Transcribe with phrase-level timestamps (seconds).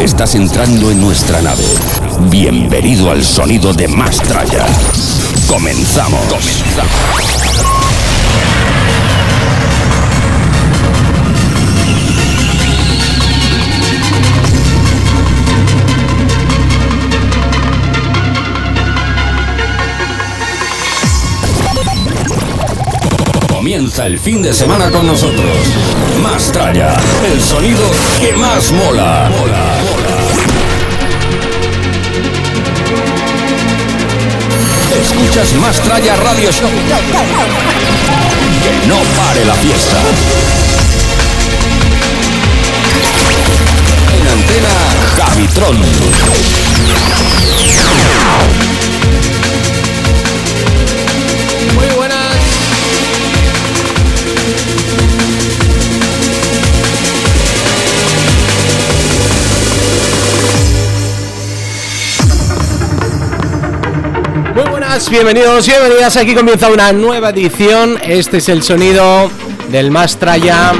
[0.00, 1.64] Estás entrando en nuestra nave.
[2.30, 4.66] Bienvenido al sonido de Mastraya.
[5.48, 6.20] Comenzamos.
[6.28, 7.37] Comenzamos.
[23.68, 25.58] Comienza el fin de semana con nosotros.
[26.22, 26.96] Más tralla,
[27.30, 27.82] el sonido
[28.18, 29.30] que más mola.
[29.38, 29.76] mola,
[35.02, 36.70] Escuchas Más Tralla Radio Show.
[38.62, 39.98] Que no pare la fiesta.
[44.18, 44.70] En antena
[45.18, 45.76] Javitron.
[64.98, 66.16] Buenas, bienvenidos, bienvenidas.
[66.16, 68.00] Aquí comienza una nueva edición.
[68.02, 69.30] Este es el sonido
[69.68, 70.72] del Más Traya.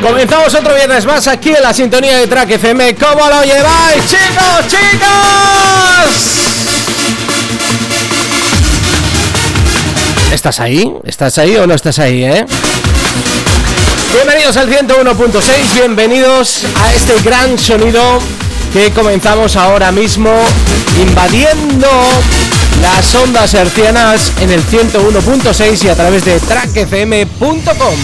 [0.00, 2.94] Comenzamos otro viernes más aquí en la sintonía de Track FM.
[2.94, 5.10] ¿Cómo lo lleváis, chicos, chicos?
[10.32, 10.90] ¿Estás ahí?
[11.04, 12.46] ¿Estás ahí o no estás ahí, eh?
[14.14, 18.18] Bienvenidos al 101.6, bienvenidos a este gran sonido
[18.72, 20.32] que comenzamos ahora mismo
[20.98, 21.88] invadiendo
[22.80, 27.94] las ondas hercianas en el 101.6 y a través de trackfm.com.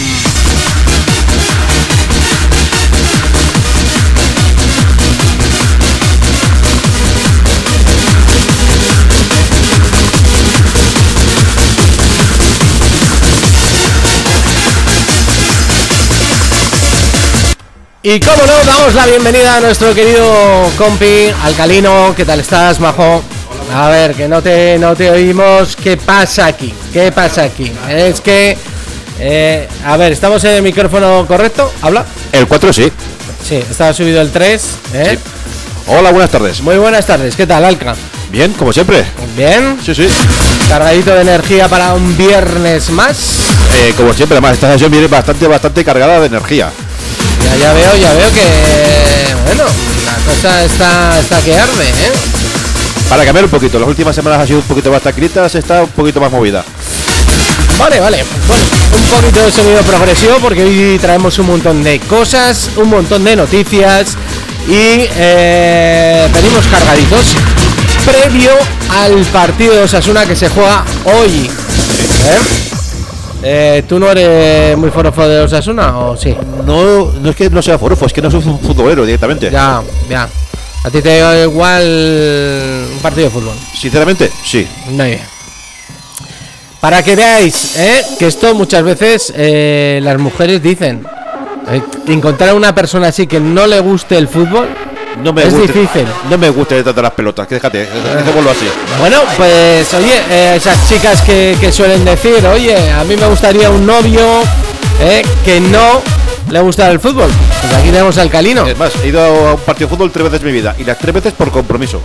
[18.03, 22.13] Y como no, damos la bienvenida a nuestro querido compi Alcalino.
[22.15, 23.21] ¿Qué tal estás, Majo?
[23.73, 25.75] A ver, que no te, no te oímos.
[25.75, 26.73] ¿Qué pasa aquí?
[26.93, 27.71] ¿Qué pasa aquí?
[27.89, 28.57] Es que...
[29.19, 31.71] eh, a ver, ¿estamos en el micrófono correcto?
[31.81, 32.05] ¿Habla?
[32.31, 32.91] El 4 sí.
[33.47, 34.63] Sí, estaba subido el 3.
[34.93, 35.19] ¿eh?
[35.87, 36.61] Hola, buenas tardes.
[36.61, 37.35] Muy buenas tardes.
[37.35, 37.95] ¿Qué tal, Alca?
[38.31, 39.05] Bien, como siempre.
[39.35, 39.77] ¿Bien?
[39.85, 40.07] Sí, sí.
[40.67, 43.17] ¿Cargadito de energía para un viernes más?
[43.81, 46.71] Eh, como siempre, además, esta sesión viene bastante, bastante cargada de energía.
[47.43, 49.35] Ya, ya veo, ya veo que...
[49.45, 49.63] Bueno,
[50.05, 52.11] la cosa está, está que arde, ¿eh?
[53.09, 55.89] Para cambiar un poquito, las últimas semanas ha sido un poquito más tranquilitas, está un
[55.89, 56.63] poquito más movida.
[57.77, 58.25] Vale, vale.
[58.47, 58.63] Bueno,
[58.97, 63.35] un poquito de sonido progresivo porque hoy traemos un montón de cosas, un montón de
[63.35, 64.17] noticias
[64.67, 67.33] y eh, venimos cargaditos
[68.05, 68.51] previo
[68.89, 71.45] al partido de Osasuna que se juega hoy.
[71.45, 72.39] ¿Eh?
[73.43, 76.35] Eh, ¿Tú no eres muy forofo de Osasuna o sí?
[76.65, 79.51] No, no es que no sea forofo, es que no soy un futbolero directamente.
[79.51, 80.27] Ya, ya.
[80.87, 81.83] ¿A ti te da igual
[82.93, 83.55] un partido de fútbol?
[83.77, 84.65] Sinceramente, sí.
[86.79, 88.05] Para que veáis ¿eh?
[88.17, 91.05] que esto muchas veces eh, las mujeres dicen.
[91.69, 94.69] eh, encontrar una persona así que no le guste el fútbol
[95.21, 96.05] No me es difícil.
[96.29, 98.69] No me gusta tanto las pelotas, que déjate, dejémoslo así.
[99.01, 103.69] Bueno, pues oye, eh, esas chicas que, que suelen decir, oye, a mí me gustaría
[103.69, 104.23] un novio
[105.01, 106.01] eh, que no
[106.49, 107.29] le gusta el fútbol.
[107.61, 108.65] Pues aquí tenemos al Calino.
[108.65, 110.83] Es más, he ido a un partido de fútbol tres veces en mi vida y
[110.83, 112.01] las tres veces por compromiso.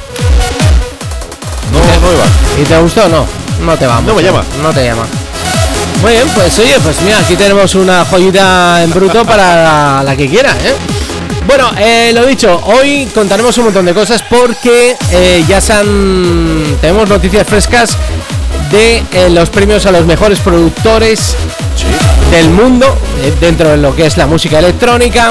[1.73, 2.25] No, no iba.
[2.61, 3.27] ¿Y te gustó o no?
[3.65, 4.01] No te va.
[4.01, 4.43] No me llama.
[4.63, 5.05] No te llama.
[6.03, 10.17] Muy bien, pues oye, pues mira, aquí tenemos una joyita en bruto para la, la
[10.17, 10.75] que quiera, ¿eh?
[11.47, 16.77] Bueno, eh, lo dicho, hoy contaremos un montón de cosas porque eh, ya se han...
[16.81, 17.97] tenemos noticias frescas
[18.71, 21.37] de eh, los premios a los mejores productores
[22.33, 22.87] del mundo
[23.21, 25.31] eh, dentro de lo que es la música electrónica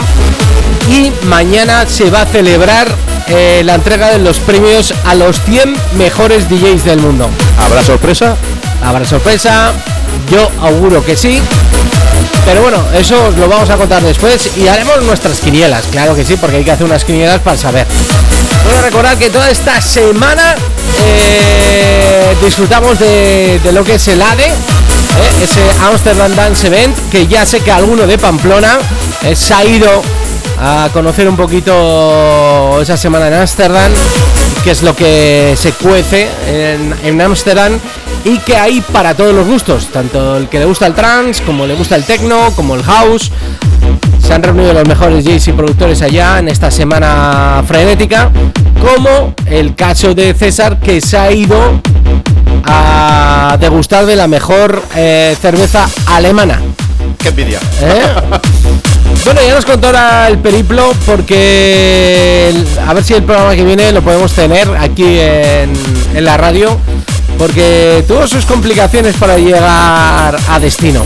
[0.87, 2.87] y mañana se va a celebrar
[3.27, 7.27] eh, la entrega de los premios a los 100 mejores DJs del mundo.
[7.57, 8.35] ¿Habrá sorpresa?
[8.83, 9.73] Habrá sorpresa,
[10.31, 11.41] yo auguro que sí.
[12.45, 16.23] Pero bueno, eso os lo vamos a contar después y haremos nuestras quinielas, claro que
[16.23, 17.87] sí, porque hay que hacer unas quinielas para saber.
[18.63, 20.55] Bueno, recordar que toda esta semana
[21.03, 24.51] eh, disfrutamos de, lo que es el ADE,
[25.19, 28.77] eh, ese Amsterdam Dance Event, que ya sé que alguno de Pamplona
[29.23, 29.89] eh, se ha ido
[30.59, 33.91] a conocer un poquito esa semana en Ámsterdam,
[34.63, 36.29] qué es lo que se cuece
[37.03, 37.79] en Ámsterdam
[38.23, 41.65] y que hay para todos los gustos, tanto el que le gusta el trance, como
[41.65, 43.31] le gusta el techno, como el house.
[44.21, 48.29] Se han reunido los mejores DJs y productores allá en esta semana frenética,
[48.79, 51.81] como el caso de César que se ha ido
[52.65, 56.61] a degustar de la mejor eh, cerveza alemana.
[57.17, 57.59] ¡Qué envidia!
[57.81, 58.01] ¿Eh?
[59.23, 62.51] Bueno, ya nos contó ahora el periplo porque
[62.87, 65.71] a ver si el programa que viene lo podemos tener aquí en,
[66.15, 66.79] en la radio
[67.37, 71.03] porque tuvo sus complicaciones para llegar a destino.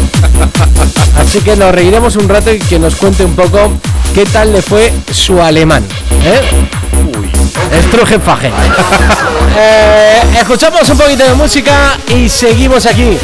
[1.17, 3.71] Así que nos reiremos un rato y que nos cuente un poco
[4.13, 5.83] qué tal le fue su alemán.
[6.23, 6.41] ¿eh?
[9.57, 13.17] eh, escuchamos un poquito de música y seguimos aquí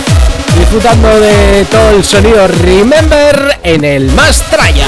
[0.58, 4.88] disfrutando de todo el sonido Remember en el Mastraya.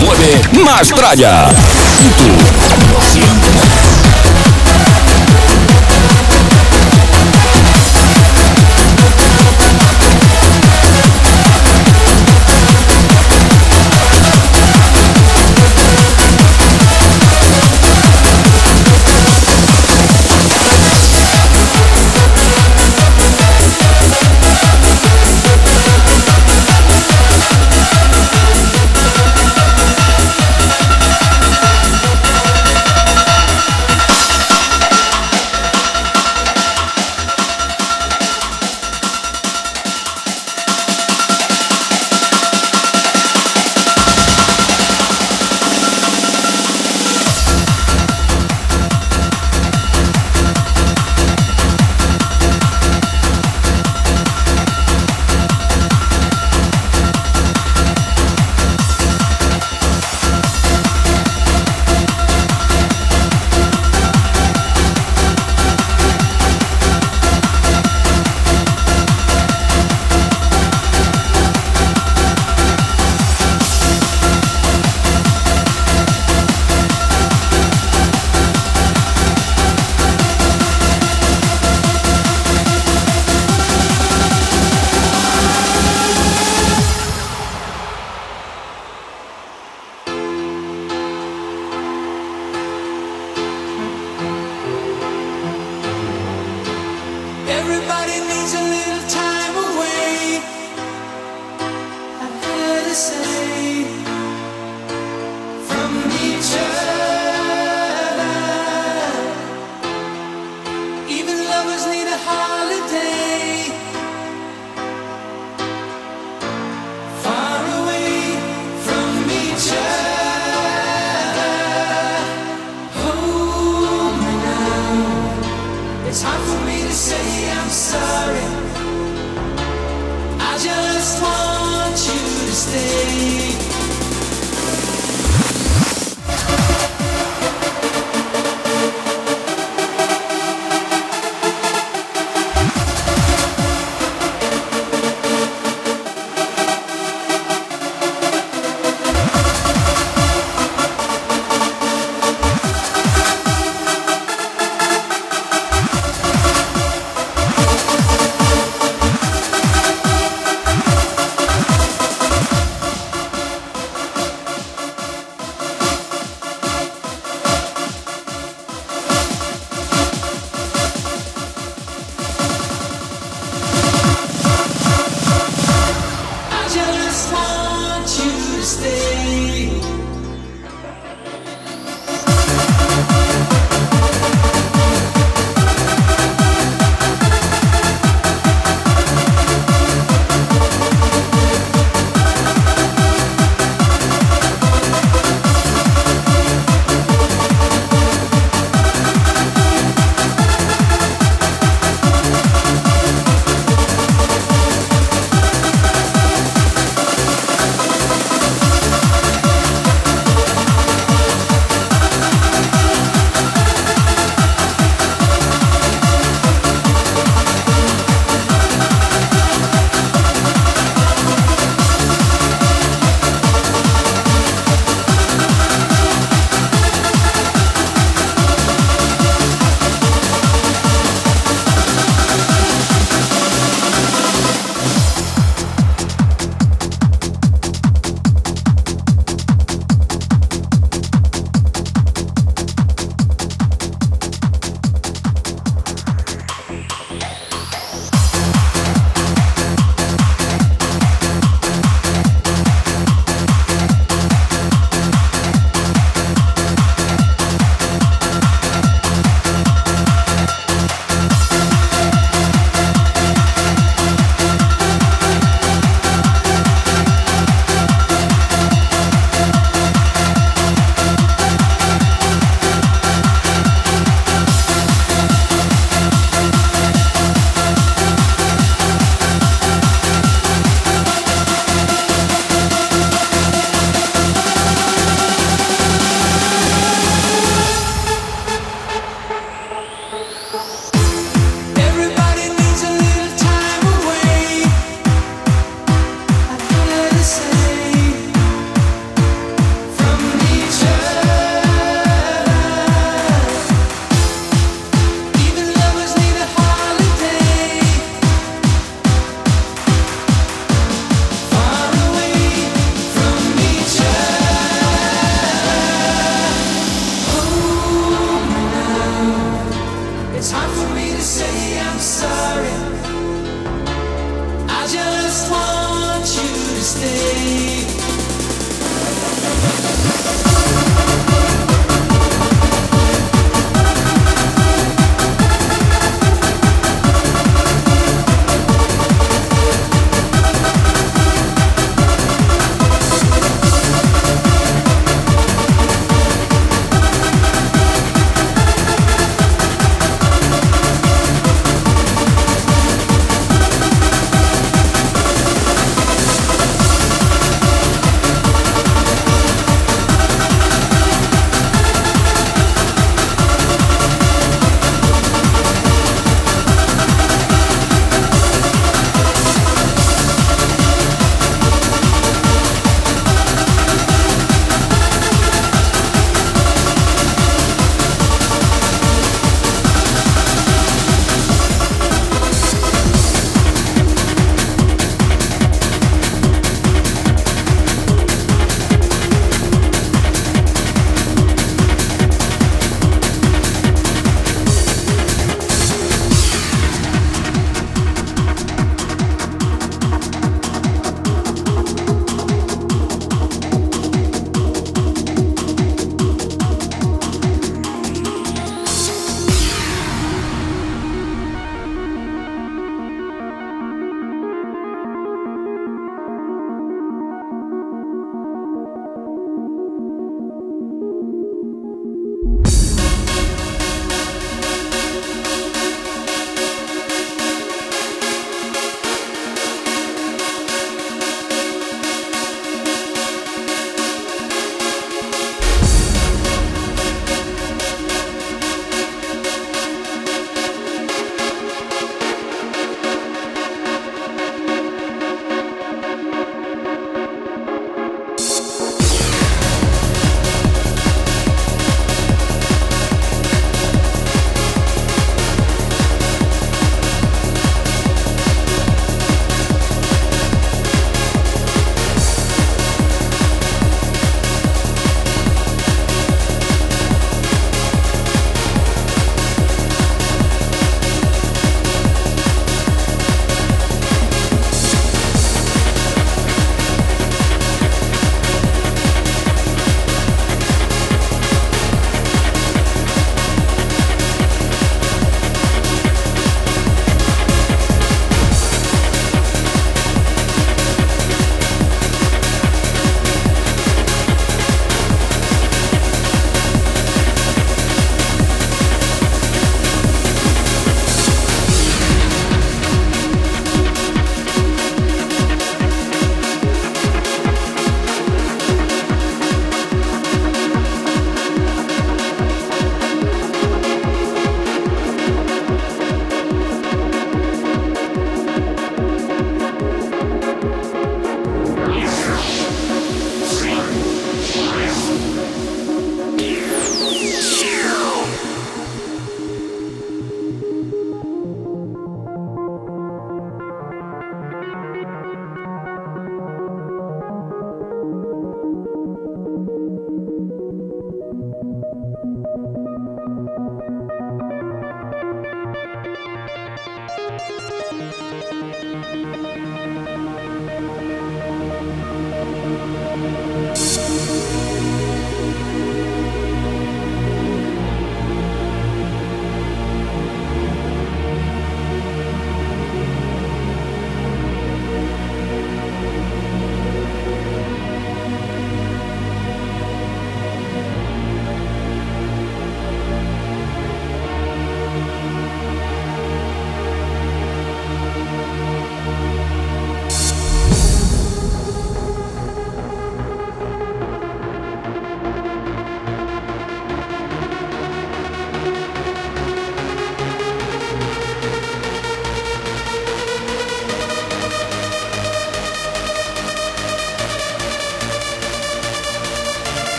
[0.00, 1.48] Mueve Mastraya.
[2.00, 2.93] Y tú,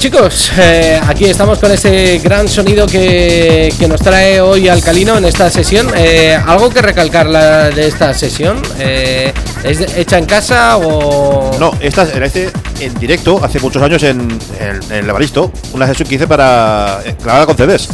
[0.00, 5.26] chicos, eh, aquí estamos con ese gran sonido que, que nos trae hoy Alcalino en
[5.26, 5.92] esta sesión.
[5.94, 8.62] Eh, ¿Algo que recalcar la, de esta sesión?
[8.78, 9.30] Eh,
[9.62, 11.50] ¿Es hecha en casa o...?
[11.60, 14.20] No, esta era este en directo hace muchos años en,
[14.58, 17.88] en, en el Evaristo, una sesión que hice para grabada con CDs.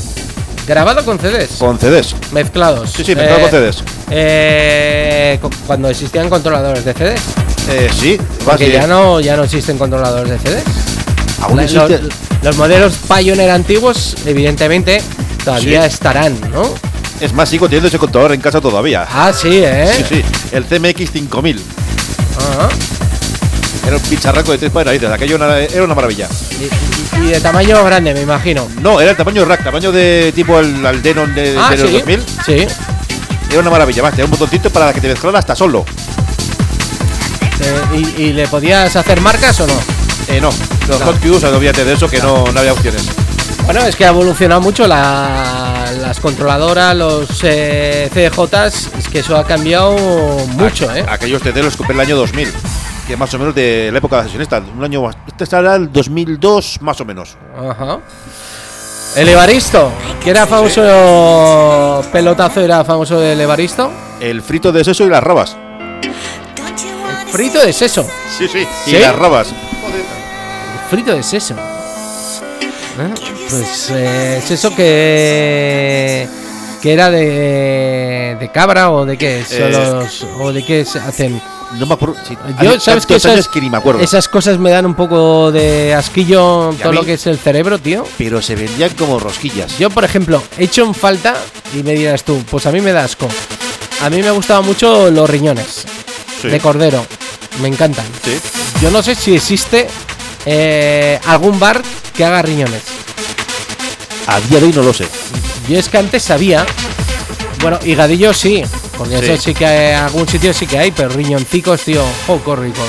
[0.68, 1.56] ¿Grabado con CDs?
[1.58, 2.14] Con CDs.
[2.32, 2.90] Mezclados.
[2.90, 3.82] Sí, sí, mezclado con CDs.
[4.10, 7.20] eh, cu- cuando existían controladores de CDs.
[7.68, 10.62] Eh, sí, Porque ya no, ya no existen controladores de CDs.
[11.42, 11.72] Aún los,
[12.42, 15.02] los modelos Pioneer antiguos, evidentemente,
[15.44, 15.88] todavía Sí.
[15.88, 16.62] estarán, ¿no?
[17.20, 19.06] Es más, sigo teniendo ese controlador en casa todavía.
[19.10, 19.90] Ah, sí, ¿eh?
[20.08, 21.62] Sí, sí, el CMX 5000.
[22.38, 22.68] Ajá.
[23.86, 25.10] Era un picharraco de tres narices.
[25.10, 26.28] Aquello era era una maravilla.
[26.60, 28.68] Y, y- y de tamaño grande, me imagino.
[28.82, 31.88] No, era el tamaño rack, tamaño de tipo el, el Denon de, de Ah, los
[31.88, 31.96] sí.
[31.98, 32.24] 2000.
[32.44, 32.66] Sí.
[33.50, 34.02] Era una maravilla.
[34.02, 35.84] Más, tenía un botoncito para que te mezclara hasta solo.
[37.60, 39.74] Eh, y, y le podías hacer marcas o no?
[40.28, 40.50] Eh, no,
[40.88, 41.06] los No.
[41.06, 43.04] hot cues, olvídate de eso, que no, no había opciones.
[43.64, 49.36] Bueno, es que ha evolucionado mucho la- las controladoras, los eh, CDJs, es que eso
[49.36, 49.92] ha cambiado
[50.56, 51.06] mucho, Aqu- ¿eh?
[51.08, 52.52] Aquellos TD los compré el año 2000,
[53.06, 54.62] que es más o menos de la época de la sesionista.
[54.76, 55.16] Un año más.
[55.26, 57.36] Este será el 2002, más o menos.
[57.58, 57.98] Ajá.
[59.16, 59.90] El Evaristo,
[60.22, 63.90] que era famoso pelotazo, era famoso del Evaristo.
[64.20, 65.56] El frito de seso y las rabas.
[67.32, 68.06] Frito de seso.
[68.36, 68.66] Sí, sí.
[68.86, 68.98] Y ¿Sí?
[68.98, 69.48] las rabas.
[70.90, 71.54] Frito de seso.
[72.98, 73.10] Ah,
[73.50, 76.26] Pues eh, seso que
[76.80, 80.98] que era de, de cabra o de qué son Eh, los- o de qué se
[81.00, 81.40] hacen.
[81.78, 82.14] No me acuerdo.
[82.26, 84.00] sí, Yo sabes que esas, que ni me acuerdo.
[84.00, 88.04] esas cosas me dan un poco de asquillo todo lo que es el cerebro, tío.
[88.18, 89.76] Pero se vendían como rosquillas.
[89.78, 91.34] Yo, por ejemplo, he hecho en falta
[91.74, 93.26] y me dirás tú, pues a mí me da asco.
[94.02, 95.84] A mí me gustaban mucho los riñones
[96.40, 96.48] Sí.
[96.48, 97.04] de cordero.
[97.60, 98.04] Me encantan.
[98.22, 98.38] Sí.
[98.80, 99.88] Yo no sé si existe
[100.46, 101.82] eh, algún bar
[102.14, 102.82] que haga riñones.
[104.28, 105.06] A día de hoy no lo sé.
[105.68, 106.64] Yo es que antes sabía.
[107.60, 108.62] Bueno, higadillo sí.
[108.96, 109.24] Porque Sí.
[109.26, 112.88] eso sí que hay, algún sitio sí que hay, pero riñoncicos, tío, poco ricos.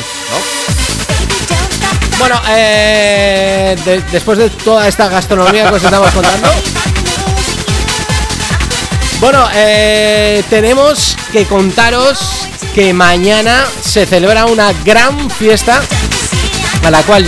[2.17, 6.49] Bueno, eh, de- después de toda esta gastronomía que os estamos contando.
[9.19, 12.19] Bueno, eh, tenemos que contaros
[12.73, 15.81] que mañana se celebra una gran fiesta
[16.85, 17.25] a la cual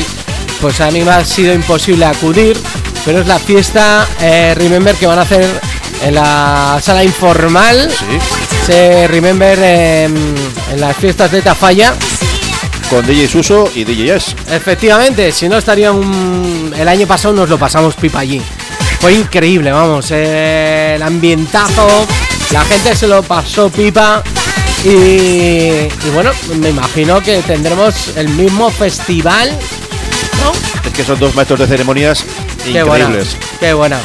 [0.62, 2.58] pues a mí me ha sido imposible acudir,
[3.06, 5.46] pero es la fiesta eh, Remember que van a hacer
[6.04, 7.90] en la sala informal.
[7.92, 8.06] Sí.
[8.66, 11.94] Se Remember eh, en las fiestas de Tafalla.
[12.90, 14.36] Con DJ Suso y DJ Yes.
[14.52, 16.74] Efectivamente, si no estaría un...
[16.78, 18.42] El año pasado nos lo pasamos pipa allí.
[19.00, 20.08] Fue increíble, vamos.
[20.12, 21.88] eh, el ambientazo,
[22.52, 24.24] la gente se lo pasó pipa.
[24.84, 29.58] Y, y bueno, me imagino que tendremos el mismo festival.
[30.44, 30.52] ¿No?
[30.86, 32.24] Es que son dos maestros de ceremonias
[32.64, 33.06] Qué buena.
[33.06, 33.38] increíbles.
[33.60, 34.00] Qué buena.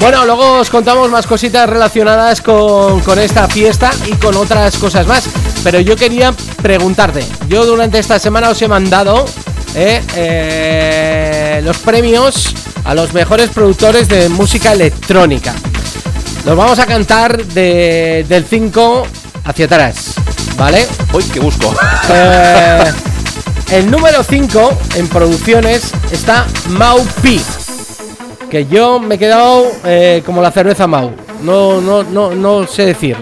[0.00, 5.06] Bueno, luego os contamos más cositas relacionadas con, con esta fiesta y con otras cosas
[5.06, 5.24] más.
[5.62, 9.24] Pero yo quería preguntarte, yo durante esta semana os he mandado
[9.74, 15.54] eh, eh, los premios a los mejores productores de música electrónica.
[16.44, 19.06] Los vamos a cantar de- del 5
[19.44, 20.14] hacia atrás,
[20.58, 20.86] ¿vale?
[21.12, 21.74] Hoy que busco.
[22.10, 22.92] Eh,
[23.70, 27.40] el número 5 en producciones está Mau Pi.
[28.50, 31.12] Que yo me he quedado eh, como la cerveza Mau.
[31.42, 33.16] No, no, no, no sé decir.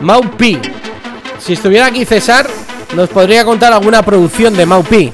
[0.00, 0.58] Mau Pi.
[1.38, 2.46] Si estuviera aquí César,
[2.94, 5.12] nos podría contar alguna producción de Mau Pi.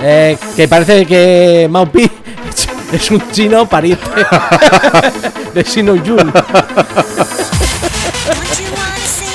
[0.00, 2.10] Eh, que parece que Mau Pi
[2.92, 4.04] es un chino pariente
[5.54, 6.32] de Sino Yun.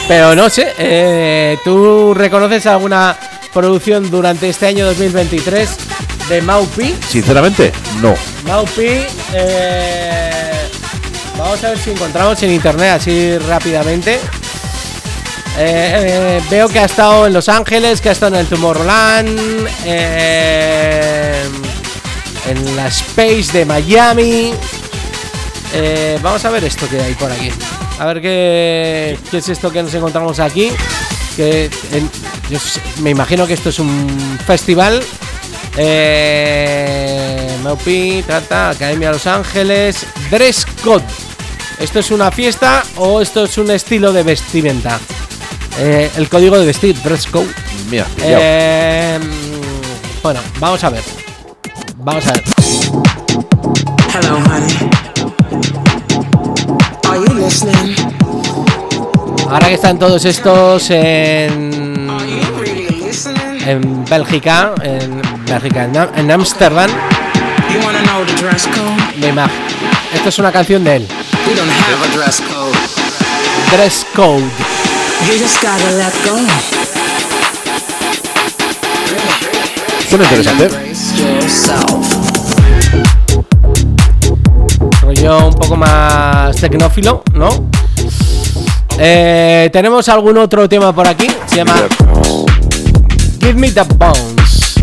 [0.08, 3.16] Pero no sé, eh, ¿tú reconoces alguna
[3.58, 5.78] producción durante este año 2023
[6.30, 6.96] de Maupi?
[7.10, 8.14] Sinceramente, no.
[8.46, 10.52] Maupi, eh,
[11.36, 14.20] vamos a ver si encontramos en internet así rápidamente.
[15.58, 19.68] Eh, eh, veo que ha estado en Los Ángeles, que ha estado en el Tomorrowland,
[19.84, 21.42] eh,
[22.48, 24.54] en la Space de Miami.
[25.74, 27.50] Eh, vamos a ver esto que hay por aquí.
[27.98, 30.72] A ver qué, qué es esto que nos encontramos aquí.
[31.38, 32.10] Que en-
[32.50, 35.02] yo sé- me imagino que esto es un festival.
[35.78, 41.04] Eh, Maupi, trata, Academia Los Ángeles, Dress Code.
[41.80, 45.00] ¿Esto es una fiesta o esto es un estilo de vestimenta?
[45.80, 47.50] Eh, el código de vestir, Dress Code.
[47.92, 48.08] Mira.
[48.24, 49.20] Eh,
[50.24, 51.04] bueno, vamos a ver.
[51.98, 52.44] Vamos a ver.
[54.14, 54.90] Hello, honey.
[57.08, 57.96] Are you listening?
[59.50, 63.62] Ahora que están todos estos en, Are you really listening?
[63.66, 66.90] en Bélgica, en Bélgica, en Am- en Ámsterdam,
[67.72, 69.22] You wanna know the dress code?
[69.22, 69.50] de Mag.
[70.14, 71.08] Esto es una canción de él.
[71.48, 72.78] We don't have a dress code.
[73.76, 74.44] Dress Code.
[75.28, 76.38] You just gotta let go.
[80.10, 80.70] Suena interesante.
[85.02, 87.50] Rollo un poco más tecnófilo, ¿no?
[89.00, 91.76] Eh, Tenemos algún otro tema por aquí, se llama
[93.40, 94.76] Give Me the Bones.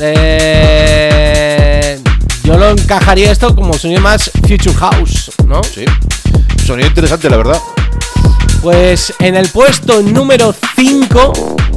[0.00, 1.98] Eh,
[2.42, 5.62] yo lo encajaría esto como sonido más Future House, ¿no?
[5.62, 5.84] Sí.
[6.66, 7.58] Sonido interesante, la verdad.
[8.60, 11.32] Pues en el puesto número 5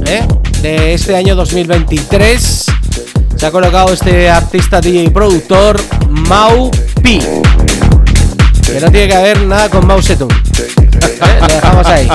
[0.06, 0.26] ¿eh?
[0.62, 2.66] de este año 2023
[3.36, 6.70] se ha colocado este artista DJ y productor Mau
[7.02, 7.20] Pi.
[8.72, 10.30] Que no tiene que ver nada con Mao Zedong.
[10.30, 11.40] ¿eh?
[11.48, 12.08] Le dejamos ahí.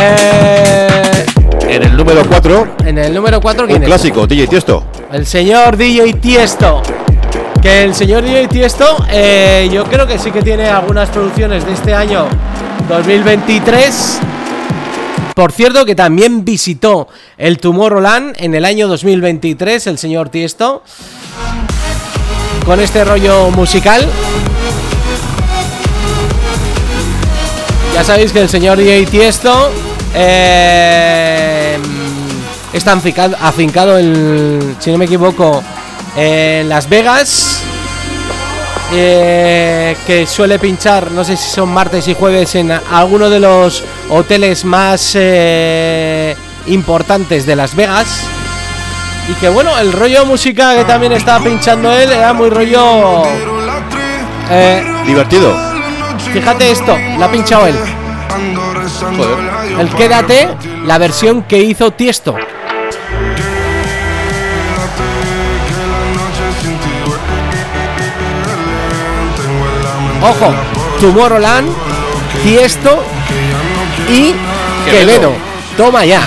[0.00, 1.26] Eh,
[1.68, 3.86] En el número 4, en el número 4, un ¿quién es?
[3.88, 4.84] clásico, DJ Tiesto.
[5.12, 6.82] El señor DJ Tiesto.
[7.62, 11.72] Que el señor DJ Tiesto, eh, yo creo que sí que tiene algunas producciones de
[11.72, 12.26] este año
[12.88, 14.18] 2023.
[15.34, 20.82] Por cierto, que también visitó el Tomorrowland en el año 2023, el señor Tiesto.
[22.64, 24.06] Con este rollo musical.
[27.96, 29.70] Ya sabéis que el señor DJ Tiesto
[30.14, 31.78] eh,
[32.74, 35.62] está afincado, afincado en, si no me equivoco,
[36.14, 37.62] en Las Vegas.
[38.92, 43.82] eh, que suele pinchar, no sé si son martes y jueves, en alguno de los
[44.10, 48.06] hoteles más eh, importantes de Las Vegas.
[49.30, 53.22] Y que bueno, el rollo música que también estaba pinchando él era muy rollo.
[54.50, 55.75] eh, Divertido.
[56.32, 57.76] Fíjate esto, la ha pinchado él.
[59.16, 59.80] Joder.
[59.80, 60.48] El Quédate,
[60.84, 62.36] la versión que hizo Tiesto.
[70.22, 70.54] Ojo,
[71.00, 71.68] Tomorrowland,
[72.42, 73.02] Tiesto
[74.08, 74.34] y
[74.90, 75.32] Quevedo.
[75.76, 76.26] Toma ya.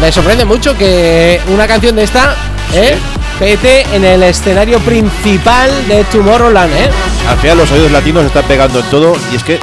[0.00, 2.36] Me sorprende mucho que una canción de esta,
[2.74, 2.96] ¿eh?
[3.38, 6.90] Pete en el escenario principal de Tomorrowland, ¿eh?
[7.28, 9.58] Al final los oídos latinos están pegando en todo y es que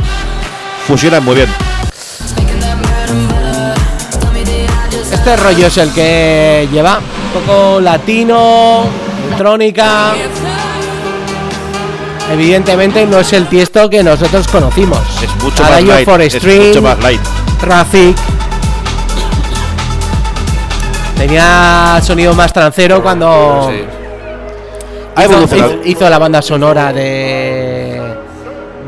[0.87, 1.49] fusionan muy bien.
[5.11, 8.85] Este rollo es el que lleva un poco latino,
[9.25, 10.13] electrónica.
[12.31, 14.99] Evidentemente no es el tiesto que nosotros conocimos.
[15.21, 16.05] Es mucho Ahora más light.
[16.05, 17.21] for Es mucho más light.
[17.59, 18.15] Traffic.
[21.17, 23.83] Tenía sonido más trancero cuando Sí.
[25.15, 25.73] Ha hizo, evolucionado.
[25.75, 28.01] hizo- hizo la banda sonora de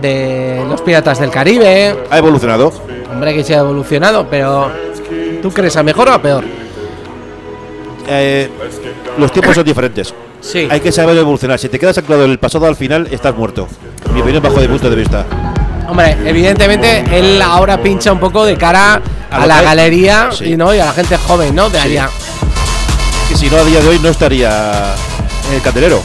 [0.01, 1.95] de los Piratas del Caribe.
[2.11, 2.71] Ha evolucionado.
[3.11, 4.69] Hombre que se ha evolucionado, pero
[5.41, 6.43] ¿tú crees a mejor o a peor?
[8.07, 8.49] Eh,
[9.17, 10.13] los tiempos son diferentes.
[10.39, 10.67] Sí.
[10.69, 11.57] Hay que saber evolucionar.
[11.57, 13.67] Si te quedas anclado en el pasado al final, estás muerto.
[14.13, 15.25] Mi opinión bajo de punto de vista.
[15.89, 20.45] Hombre, evidentemente él ahora pincha un poco de cara A la que- galería sí.
[20.45, 21.69] y no y a la gente joven, ¿no?
[21.69, 21.85] De Sí.
[21.87, 22.09] allá.
[23.29, 24.93] Que si no, a día de hoy no estaría
[25.49, 26.01] en el candelero.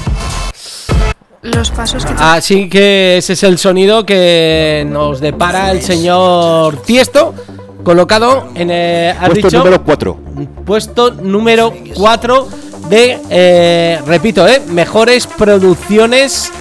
[1.43, 7.35] Los pasos que Así que ese es el sonido que nos depara el señor Tiesto,
[7.83, 10.17] colocado en el has Puesto dicho, número 4.
[10.65, 12.49] puesto número 4
[12.89, 16.53] de, eh, repito, eh, mejores producciones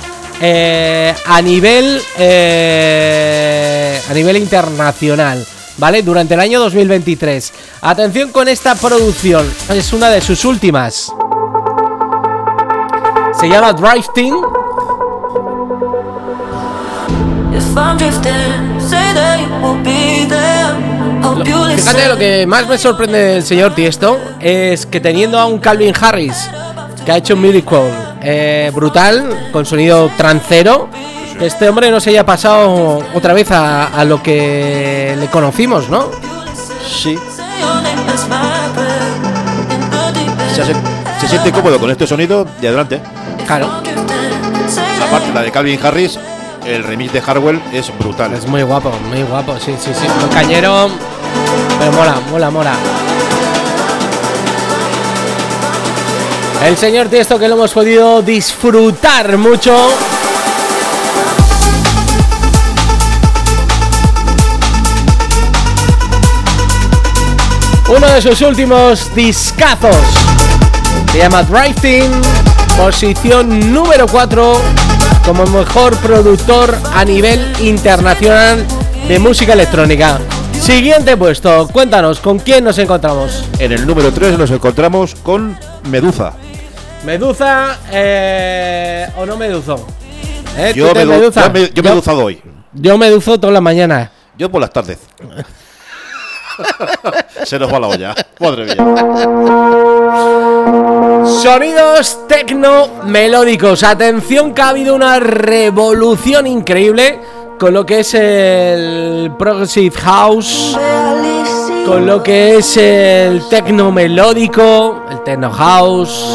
[0.41, 5.45] eh, a nivel eh, a nivel internacional,
[5.81, 6.03] ¿vale?
[6.03, 7.53] Durante el año 2023.
[7.81, 11.11] Atención con esta producción, es una de sus últimas.
[13.39, 14.35] Se llama Drifting.
[21.75, 25.93] Fíjate, lo que más me sorprende del señor Tiesto es que teniendo a un Calvin
[25.99, 26.47] Harris
[27.03, 27.91] que ha hecho un Miracle
[28.21, 30.89] eh, brutal, con sonido trancero,
[31.41, 36.09] este hombre no se haya pasado otra vez a, a lo que le conocimos, ¿no?
[36.87, 37.17] Sí.
[40.55, 40.75] Se, hace-
[41.19, 43.01] se siente cómodo con este sonido y adelante.
[43.47, 46.19] Claro, I'm drifting, say La that parte, la de Calvin Harris,
[46.65, 48.33] el remix de Harwell es brutal.
[48.33, 50.07] es muy guapo, muy guapo, sí, sí, sí.
[50.23, 50.89] Un cañero,
[51.79, 52.73] pero mola, mola, mola.
[56.65, 59.73] El señor Tiesto que lo hemos podido disfrutar mucho.
[67.95, 69.95] Uno de sus últimos discazos.
[71.11, 72.09] Se llama Drifting.
[72.77, 74.53] Posición número 4
[75.25, 78.65] como mejor productor a nivel internacional
[79.07, 80.19] de música electrónica.
[80.59, 83.43] Siguiente puesto, cuéntanos, ¿con quién nos encontramos?
[83.59, 85.57] En el número 3 nos encontramos con
[85.89, 86.33] Meduza.
[87.03, 89.85] Meduza eh, o no Meduzo.
[90.57, 90.71] ¿Eh?
[90.75, 91.05] Yo, yo
[91.51, 92.41] me- yo meduzado hoy.
[92.73, 94.11] Yo meduzo toda la mañana.
[94.37, 94.99] Yo por las tardes.
[97.43, 98.15] Se nos va la olla.
[98.39, 98.75] Mía.
[101.41, 103.83] Sonidos tecno melódicos.
[103.83, 107.19] Atención que ha habido una revolución increíble
[107.59, 110.75] con lo que es el Progressive House,
[111.85, 116.25] con lo que es el tecno melódico, el techno house.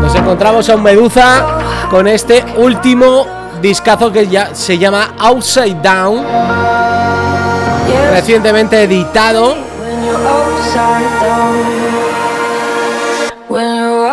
[0.00, 1.44] Nos encontramos a un Meduza
[1.90, 3.26] con este último
[3.60, 6.24] discazo que ya se llama Outside Down,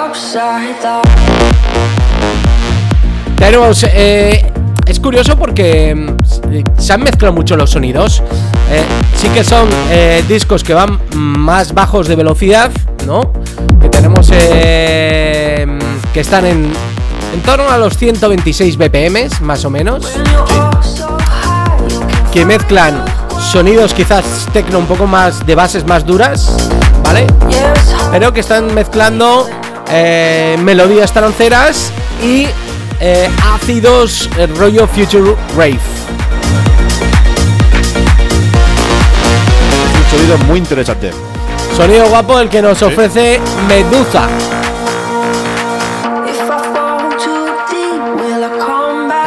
[0.10, 1.02] upside down.
[3.36, 3.84] Tenemos.
[3.92, 4.52] eh,
[4.86, 8.22] es curioso porque mm, se han mezclado mucho los sonidos.
[8.70, 8.84] Eh,
[9.16, 12.72] sí que son eh, discos que van más bajos de velocidad,
[13.06, 13.34] ¿no?
[13.82, 14.30] Que tenemos.
[14.34, 15.68] eh,
[16.14, 16.72] que están en.
[17.34, 20.06] En torno a los 126 BPM, más o menos.
[22.34, 23.04] Que mezclan
[23.42, 26.70] sonidos quizás tecno un poco más de bases más duras,
[27.04, 27.28] ¿vale?
[28.12, 29.50] pero que están mezclando
[29.90, 31.92] eh, melodías tranceras
[32.24, 32.48] y
[33.00, 35.80] eh, ácidos eh, rollo Future Rave.
[39.96, 41.12] Un sonido muy interesante.
[41.76, 44.28] Sonido guapo el que nos ofrece Medusa.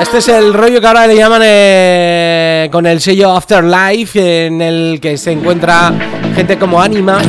[0.00, 4.98] Este es el rollo que ahora le llaman eh, con el sello Afterlife, en el
[5.00, 5.92] que se encuentra
[6.34, 7.20] gente como Anima,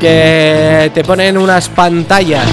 [0.00, 2.46] que te ponen unas pantallas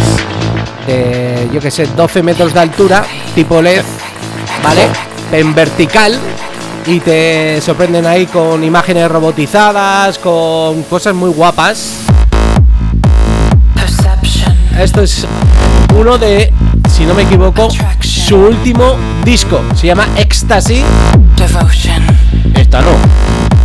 [0.88, 3.06] de, yo que sé, 12 metros de altura,
[3.36, 3.84] tipo LED,
[4.64, 4.88] ¿vale?
[5.32, 6.18] En vertical
[6.88, 12.00] y te sorprenden ahí con imágenes robotizadas, con cosas muy guapas.
[14.80, 15.26] Esto es
[15.98, 16.52] uno de,
[16.96, 17.68] si no me equivoco,
[18.00, 19.62] su último disco.
[19.76, 20.82] Se llama Ecstasy.
[21.36, 22.02] Devotion.
[22.54, 22.92] Esta no.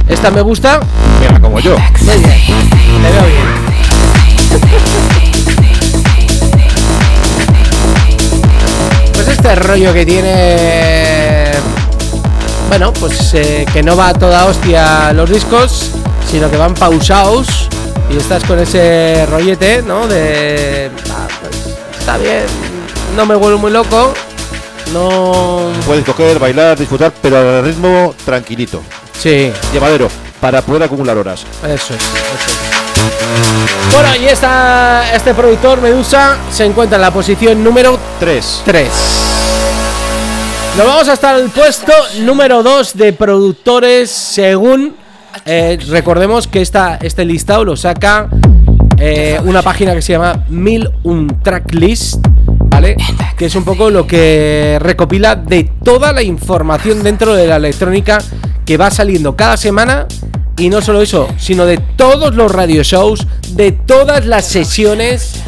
[0.08, 0.80] Esta me gusta.
[1.20, 1.76] Mira, como yo.
[1.78, 2.68] Muy bien.
[2.68, 3.70] Te veo bien.
[9.14, 11.52] Pues este rollo que tiene.
[12.68, 15.92] Bueno, pues eh, que no va a toda hostia los discos,
[16.28, 17.68] sino que van pausados
[18.10, 20.08] y estás con ese rollete, ¿no?
[20.08, 20.90] De.
[21.12, 22.42] ah, pues, está bien,
[23.16, 24.12] no me vuelvo muy loco,
[24.92, 25.70] no.
[25.86, 28.82] Puedes coger, bailar, disfrutar, pero al ritmo tranquilito.
[29.18, 30.08] Sí, Llevadero.
[30.40, 31.44] Para poder acumular horas.
[31.62, 33.94] Eso es, eso es.
[33.94, 38.62] Bueno, y esta, este productor, Medusa, se encuentra en la posición número 3.
[38.64, 38.88] 3.
[40.78, 44.96] Nos vamos hasta el puesto número 2 de productores según...
[45.44, 48.28] eh, recordemos que esta, este listado lo saca
[49.00, 52.24] eh, una página que se llama Mil un Tracklist,
[52.68, 52.96] ¿vale?
[53.36, 58.18] Que es un poco lo que recopila de toda la información dentro de la electrónica
[58.66, 60.06] que va saliendo cada semana
[60.58, 65.42] y no solo eso, sino de todos los radio shows, de todas las sesiones.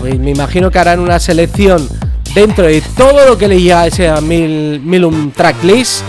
[0.00, 1.88] Pues me imagino que harán una selección
[2.34, 6.02] dentro de todo lo que le llega a ese mil, Milum tracklist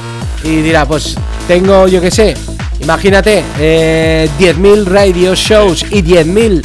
[0.44, 1.16] y dirá, pues
[1.48, 2.34] tengo, yo que sé,
[2.82, 6.64] imagínate, eh, 10.000 radio shows y 10.000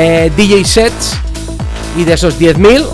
[0.00, 1.14] eh, DJ sets
[1.96, 2.84] y de esos 10.000,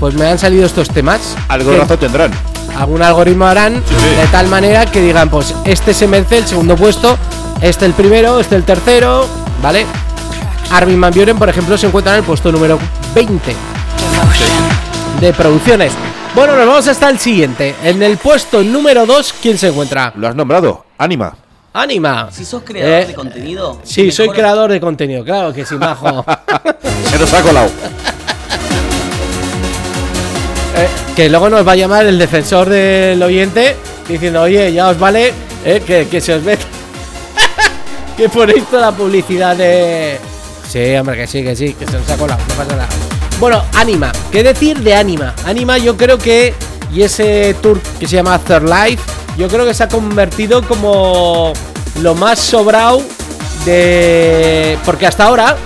[0.00, 1.36] pues me han salido estos temas.
[1.48, 2.32] Algo razón tendrán.
[2.76, 4.16] algún algoritmo harán Sí, sí.
[4.20, 7.16] de tal manera que digan, pues este se merece el segundo puesto,
[7.60, 9.26] este el primero, este el tercero,
[9.62, 9.86] ¿vale?
[10.72, 12.78] Armin Van Buren, por ejemplo, se encuentra en el puesto número
[13.14, 13.54] 20
[14.10, 14.48] Devotion.
[15.20, 15.92] de producciones.
[16.34, 17.74] Bueno, nos vamos hasta el siguiente.
[17.84, 20.12] En el puesto número 2, ¿quién se encuentra?
[20.16, 20.86] Lo has nombrado.
[20.96, 21.34] Anima.
[21.74, 22.28] Anima.
[22.30, 23.80] Si sos creador Eh, de contenido.
[23.82, 26.24] Sí, soy creador de contenido, claro que sí, majo.
[27.10, 27.70] Se nos ha colado.
[30.76, 33.76] Eh, que luego nos va a llamar el defensor del oyente
[34.08, 35.32] diciendo, oye, ya os vale
[35.64, 36.58] eh, que, que se os ve
[38.16, 40.18] que ponéis toda la publicidad de...
[40.68, 42.88] Sí, hombre, que sí, que sí, que se nos ha colado, no pasa nada.
[43.38, 45.34] Bueno, Anima, ¿qué decir de Anima?
[45.44, 46.54] Anima yo creo que,
[46.92, 49.02] y ese tour que se llama Afterlife,
[49.36, 51.52] yo creo que se ha convertido como
[52.00, 53.02] lo más sobrado
[53.64, 54.78] de...
[54.84, 55.56] Porque hasta ahora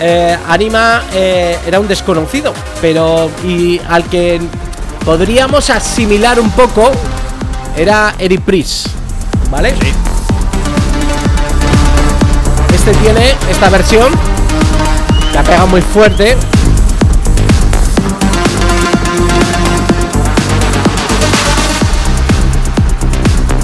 [0.00, 4.40] eh, Anima eh, era un desconocido, pero y al que
[5.04, 6.90] podríamos asimilar un poco
[7.76, 8.88] era Eric Priest,
[9.50, 9.74] ¿vale?
[12.74, 14.12] Este tiene esta versión
[15.38, 16.36] ha pegado muy fuerte.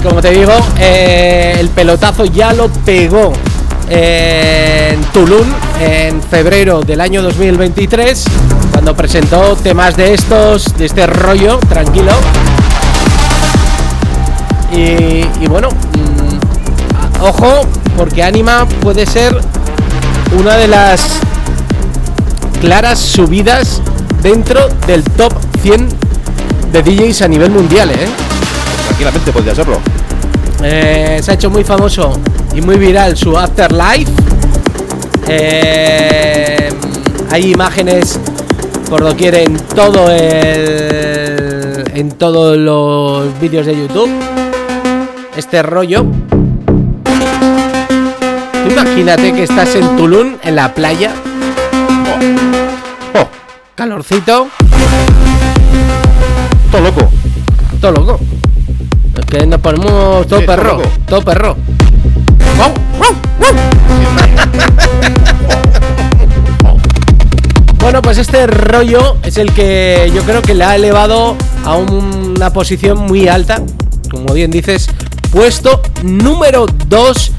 [0.09, 3.31] Como te digo, eh, el pelotazo ya lo pegó
[3.87, 5.47] en Tulum
[5.79, 8.25] en febrero del año 2023,
[8.71, 12.11] cuando presentó temas de estos, de este rollo, tranquilo.
[14.71, 19.39] Y, bueno, mm, ojo, porque Anima puede ser
[20.39, 21.19] una de las
[22.61, 23.81] claras subidas
[24.23, 25.87] dentro del top 100
[26.71, 28.07] de DJs a nivel mundial, ¿eh?
[28.87, 29.79] Tranquilamente podría serlo.
[30.61, 32.19] Eh, se ha hecho muy famoso
[32.53, 34.11] y muy viral su Afterlife.
[35.27, 36.69] Eh,
[37.31, 38.19] hay imágenes
[38.89, 44.09] por doquier en todo el, en todos los vídeos de YouTube.
[45.35, 46.05] Este rollo.
[48.51, 51.11] Tú imagínate que estás en Tulum, en la playa.
[53.15, 53.27] Oh,
[53.75, 54.49] Calorcito,
[56.71, 57.09] todo loco.
[57.79, 58.19] todo loco.
[59.29, 61.55] Que nos ponemos todo perro, todo perro.
[67.79, 72.51] Bueno, pues este rollo es el que yo creo que le ha elevado a una
[72.51, 73.63] posición muy alta.
[74.11, 74.89] Como bien dices,
[75.31, 77.31] puesto número 2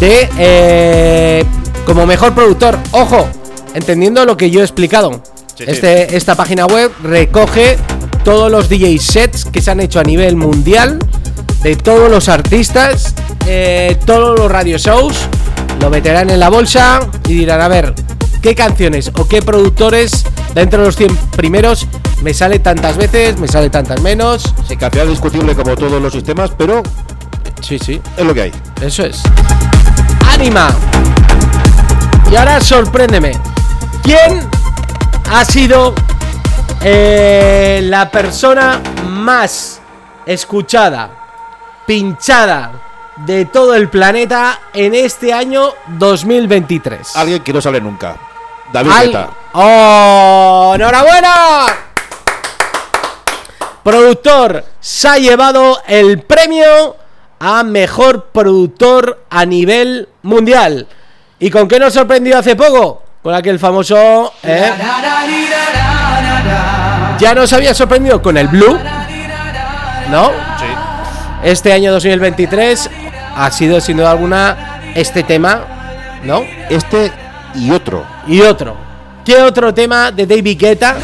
[0.00, 1.44] de eh,
[1.86, 2.78] como mejor productor.
[2.92, 3.26] Ojo,
[3.74, 5.22] entendiendo lo que yo he explicado.
[5.56, 5.64] Sí, sí.
[5.66, 7.78] Este, esta página web recoge
[8.24, 10.98] todos los DJ sets que se han hecho a nivel mundial,
[11.62, 13.14] de todos los artistas,
[13.46, 15.14] eh, todos los radio shows.
[15.80, 17.94] Lo meterán en la bolsa y dirán, a ver,
[18.40, 21.86] ¿qué canciones o qué productores dentro de los 100 primeros
[22.22, 24.54] me sale tantas veces, me sale tantas menos?
[24.66, 26.82] Sí, que es discutible como todos los sistemas, pero
[27.60, 28.52] Sí, sí, es lo que hay.
[28.82, 29.22] eso es.
[30.30, 30.68] Anima.
[32.30, 33.32] Y ahora sorpréndeme.
[34.02, 34.40] ¿Quién
[35.32, 35.94] ha sido
[36.84, 39.80] eh, la persona más
[40.26, 41.10] escuchada,
[41.86, 42.72] pinchada
[43.16, 47.16] de todo el planeta en este año 2023?
[47.16, 48.16] Alguien que no sale nunca.
[48.72, 49.28] David Al- Guetta.
[49.54, 50.72] ¡Oh!
[50.74, 51.66] ¡Enhorabuena!
[53.82, 56.96] Productor se ha llevado el premio
[57.38, 60.86] a mejor productor a nivel mundial.
[61.38, 63.02] ¿Y con qué nos sorprendió hace poco?
[63.22, 64.32] Con aquel famoso.
[64.42, 64.72] ¿eh?
[67.18, 68.78] Ya nos había sorprendido con el Blue.
[70.10, 70.28] ¿No?
[70.58, 70.66] Sí.
[71.44, 72.90] Este año 2023
[73.36, 75.60] ha sido sin duda alguna este tema.
[76.24, 76.42] ¿No?
[76.68, 77.12] Este
[77.54, 78.04] y otro.
[78.26, 78.76] Y otro.
[79.24, 80.96] ¿Qué otro tema de David Guetta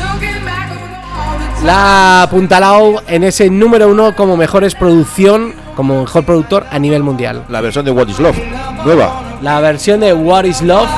[1.65, 7.03] la ha apuntalado en ese número uno como mejores producción, como mejor productor a nivel
[7.03, 7.45] mundial?
[7.49, 8.37] La versión de What is Love.
[8.85, 9.23] Nueva.
[9.43, 10.89] La versión de What is Love.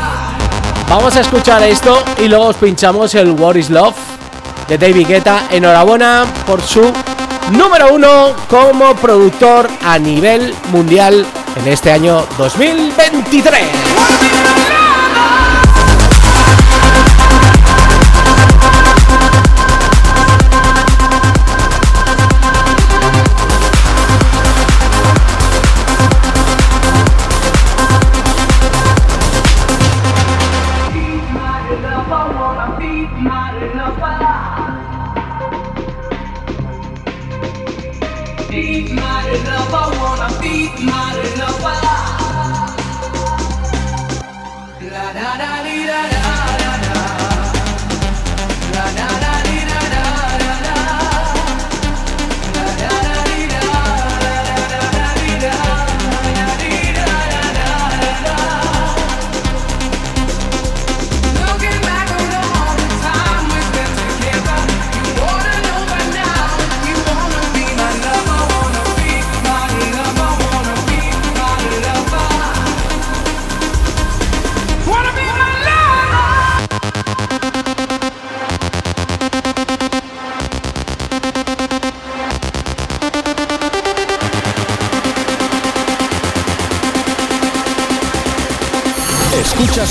[0.89, 4.12] Vamos a escuchar esto y luego os pinchamos el What is Love
[4.69, 5.47] de David Guetta.
[5.51, 6.93] Enhorabuena por su
[7.53, 14.42] número uno como productor a nivel mundial en este año 2023.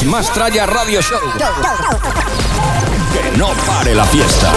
[0.06, 1.20] Más Tralla Radio Show.
[3.14, 4.52] Que no pare la fiesta.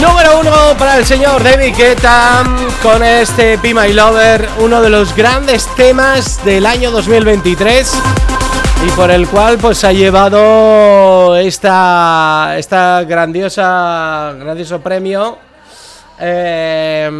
[0.00, 2.44] Número uno para el señor David Guetta
[2.82, 7.92] con este Be My Lover, uno de los grandes temas del año 2023
[8.84, 15.38] y por el cual pues ha llevado esta, esta grandiosa, grandioso premio.
[16.20, 17.10] Eh,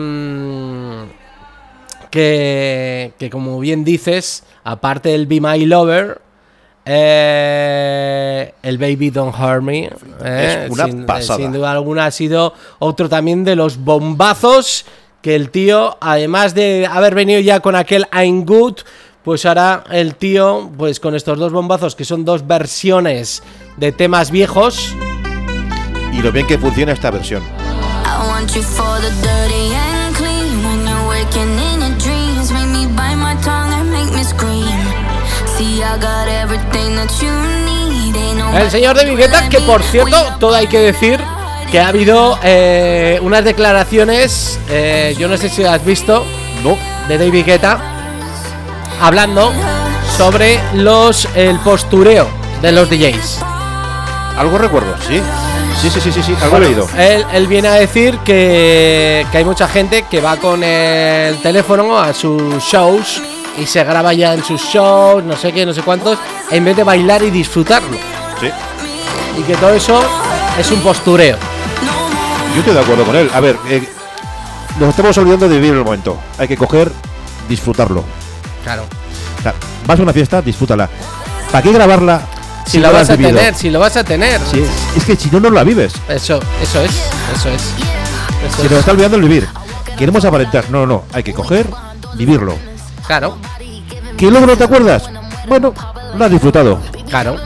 [2.10, 6.20] que, que como bien dices, aparte del Be My Lover,
[6.84, 9.90] eh, el Baby Don't Hurt Me,
[10.22, 11.38] eh, Es una sin, pasada.
[11.38, 14.84] sin duda alguna ha sido otro también de los bombazos
[15.22, 18.80] que el tío, además de haber venido ya con aquel I'm Good,
[19.24, 23.42] pues ahora el tío, pues con estos dos bombazos que son dos versiones
[23.76, 24.94] de temas viejos,
[26.12, 27.42] Y lo bien que funciona esta versión.
[38.54, 41.18] El señor de Vigueta, que por cierto, todo hay que decir
[41.72, 46.24] que ha habido eh, unas declaraciones, eh, yo no sé si lo has visto,
[46.62, 47.93] No, de David Guetta,
[49.00, 49.52] hablando
[50.16, 52.28] sobre los el postureo
[52.62, 53.40] de los DJs.
[54.36, 55.20] algo recuerdo, sí.
[55.80, 56.88] Sí, sí, sí, sí, sí, algo he leído.
[56.96, 61.98] Él, él viene a decir que, que hay mucha gente que va con el teléfono
[61.98, 63.20] a sus shows
[63.58, 66.18] y se graba ya en sus shows, no sé qué, no sé cuántos,
[66.50, 67.96] en vez de bailar y disfrutarlo.
[68.40, 68.48] Sí.
[69.38, 70.00] Y que todo eso
[70.58, 71.36] es un postureo.
[72.54, 73.28] Yo estoy de acuerdo con él.
[73.34, 73.86] A ver, eh,
[74.78, 76.18] nos estamos olvidando de vivir el momento.
[76.38, 76.90] Hay que coger,
[77.48, 78.04] disfrutarlo.
[78.64, 78.84] Claro.
[79.38, 79.54] O sea,
[79.86, 80.88] vas a una fiesta, disfrútala.
[81.52, 82.20] ¿Para qué grabarla
[82.66, 83.36] Si no lo la vas a vivido?
[83.38, 84.40] tener, si lo vas a tener.
[84.50, 85.92] Si es, es que si no, no la vives.
[86.08, 86.90] Eso, eso es,
[87.36, 87.62] eso es.
[88.46, 88.70] Eso Se es.
[88.70, 89.46] nos está olvidando el vivir.
[89.98, 90.64] Queremos aparentar.
[90.70, 91.04] No, no, no.
[91.12, 91.66] Hay que coger,
[92.14, 92.56] vivirlo.
[93.06, 93.36] Claro,
[94.16, 95.10] ¿Que luego no te acuerdas?
[95.46, 95.74] Bueno,
[96.16, 96.78] lo has disfrutado.
[97.08, 97.36] claro.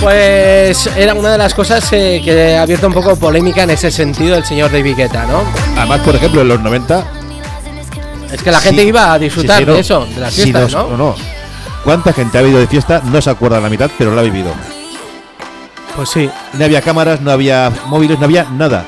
[0.00, 3.90] Pues era una de las cosas eh, que ha abierto un poco polémica en ese
[3.90, 5.42] sentido el señor David Guetta, ¿no?
[5.76, 7.04] Además, por ejemplo, en los 90.
[8.32, 9.74] Es que la sí, gente iba a disfrutar sí, sí, no.
[9.74, 10.96] de eso, de las fiestas, no, ¿no?
[10.96, 11.14] no.
[11.84, 13.02] ¿Cuánta gente ha habido de fiesta?
[13.04, 14.52] No se acuerda la mitad, pero la ha vivido.
[15.96, 16.30] Pues sí.
[16.54, 18.84] No había cámaras, no había móviles, no había nada.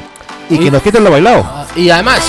[0.48, 1.44] Y que nos quiten lo bailado.
[1.74, 2.20] Y además,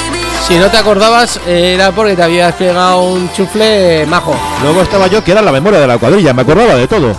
[0.47, 4.35] si no te acordabas, era porque te habías pegado un chufle majo.
[4.63, 7.07] Luego estaba yo, que era la memoria de la cuadrilla, me acordaba de todo.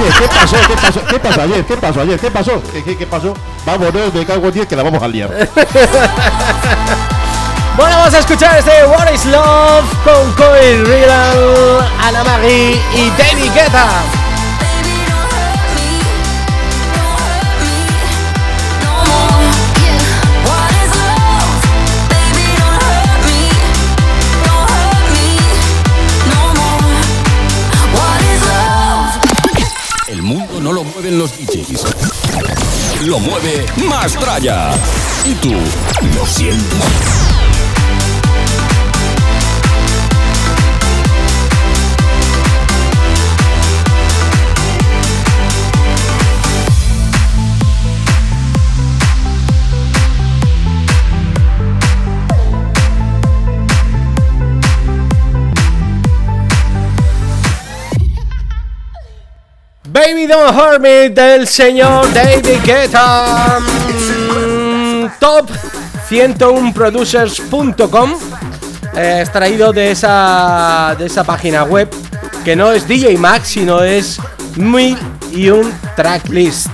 [0.00, 0.56] Oye, ¿qué pasó?
[0.66, 1.00] ¿Qué pasó?
[1.06, 1.64] ¿Qué pasó ayer?
[1.64, 2.20] ¿Qué pasó ayer?
[2.20, 2.62] ¿Qué pasó?
[2.72, 3.34] ¿Qué, qué, qué pasó?
[3.66, 5.30] Vámonos, me cago en 10 que la vamos a liar.
[7.78, 13.52] Bueno, vamos a escuchar este What is Love con Coil Real, Ana Marie y David
[13.54, 13.86] Guetta.
[30.60, 31.84] No lo mueven los DJs.
[33.06, 34.72] Lo mueve Mastraya.
[35.24, 35.54] ¿Y tú
[36.14, 37.37] lo sientes?
[59.98, 63.58] Baby Don't Hurt Me del señor David Guetta.
[63.58, 65.50] Mm, Top
[66.08, 68.14] 101producers.com
[68.94, 71.90] eh, extraído de esa, de esa página web
[72.44, 74.20] que no es DJ Max, sino es
[74.54, 74.96] Mil
[75.32, 76.70] y un tracklist.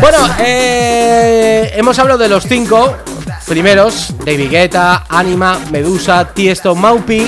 [0.00, 2.94] Bueno, eh, hemos hablado de los cinco
[3.48, 7.26] primeros: David Guetta, Anima, Medusa, Tiesto, Maupi.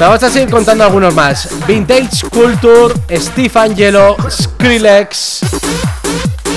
[0.00, 1.46] Vamos a seguir contando algunos más.
[1.66, 5.40] Vintage Culture, Steve Angelo, Skrillex,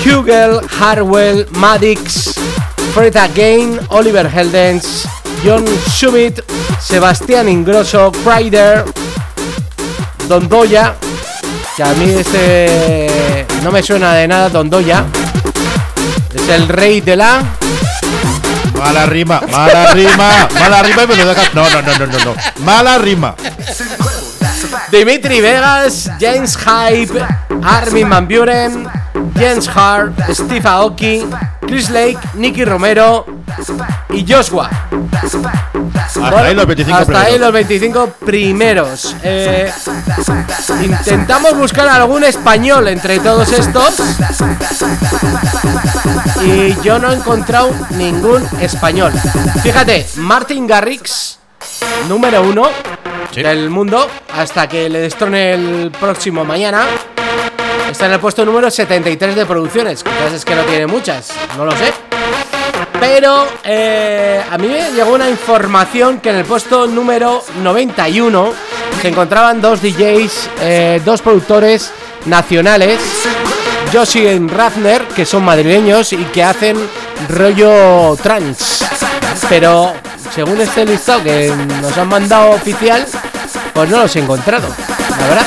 [0.02, 2.36] Hugel, Harwell, Madix,
[2.94, 5.06] Fred Again, Oliver Heldens,
[5.44, 6.40] John Schmidt,
[6.80, 8.82] Sebastián Ingrosso, Crider,
[10.26, 10.94] Don Doya,
[11.76, 15.04] que a mí este no me suena de nada, Don Doya.
[16.34, 17.44] Es el rey de la...
[18.72, 21.16] Mala rima, mala rima, mala rima y me.
[21.16, 22.34] No, no, no, no, no, no.
[22.64, 23.34] Mala rima.
[24.90, 27.20] Dimitri Vegas, James Hype,
[27.62, 28.88] Armin Van Buren,
[29.34, 31.26] James Hart, Steve Aoki,
[31.66, 33.26] Chris Lake, Nicky Romero
[34.10, 34.83] y Joshua.
[35.24, 37.40] Hasta ahí los 25 Hasta ahí primeros.
[37.40, 39.16] los 25 primeros.
[39.22, 39.72] Eh,
[40.82, 43.94] intentamos buscar algún español entre todos estos.
[46.44, 49.12] Y yo no he encontrado ningún español.
[49.62, 51.38] Fíjate, Martin Garrix,
[52.08, 52.68] número uno
[53.34, 56.84] del mundo, hasta que le destrone el próximo mañana.
[57.90, 60.02] Está en el puesto número 73 de producciones.
[60.02, 61.92] Quizás es que no tiene muchas, no lo sé.
[63.06, 68.52] Pero eh, a mí me llegó una información que en el puesto número 91
[69.02, 71.92] se encontraban dos DJs, eh, dos productores
[72.24, 72.98] nacionales,
[73.92, 76.78] Joshi y Rafner, que son madrileños y que hacen
[77.28, 78.86] rollo trance.
[79.50, 79.92] Pero
[80.34, 81.52] según este listado que
[81.82, 83.06] nos han mandado oficial,
[83.74, 84.66] pues no los he encontrado,
[85.20, 85.46] la verdad.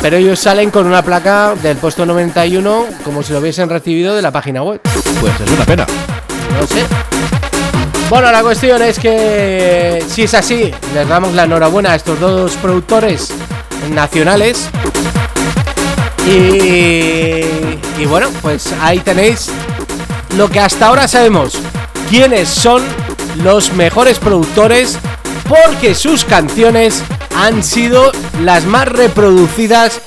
[0.00, 4.22] Pero ellos salen con una placa del puesto 91 como si lo hubiesen recibido de
[4.22, 4.80] la página web.
[5.20, 5.86] Pues es una pena.
[6.58, 6.84] No sé.
[8.08, 12.52] Bueno, la cuestión es que si es así, les damos la enhorabuena a estos dos
[12.56, 13.32] productores
[13.90, 14.68] nacionales.
[16.26, 19.48] Y, y bueno, pues ahí tenéis
[20.36, 21.58] lo que hasta ahora sabemos.
[22.10, 22.82] Quiénes son
[23.42, 24.98] los mejores productores
[25.48, 27.02] porque sus canciones
[27.36, 30.00] han sido las más reproducidas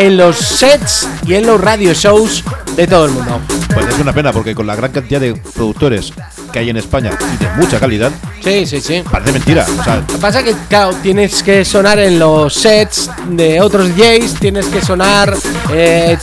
[0.00, 2.42] en los sets y en los radio shows
[2.74, 3.38] de todo el mundo.
[3.74, 6.12] Pues es una pena porque con la gran cantidad de productores
[6.50, 8.10] que hay en España y de mucha calidad,
[8.42, 9.04] Sí, sí, sí.
[9.10, 9.66] parece mentira.
[9.78, 13.60] O sea, Lo que pasa es que, claro, tienes que sonar en los sets de
[13.60, 15.36] otros DJs, tienes que sonar
[15.70, 16.16] eh,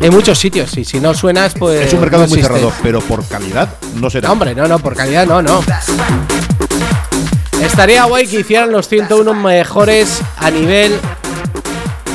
[0.00, 0.76] en muchos sitios.
[0.78, 1.86] Y si no suenas, pues.
[1.88, 4.28] es un mercado no muy cerrado, pero por calidad no será.
[4.28, 5.60] No, hombre, no, no, por calidad no, no.
[7.60, 10.98] Estaría guay que hicieran los 101 mejores a nivel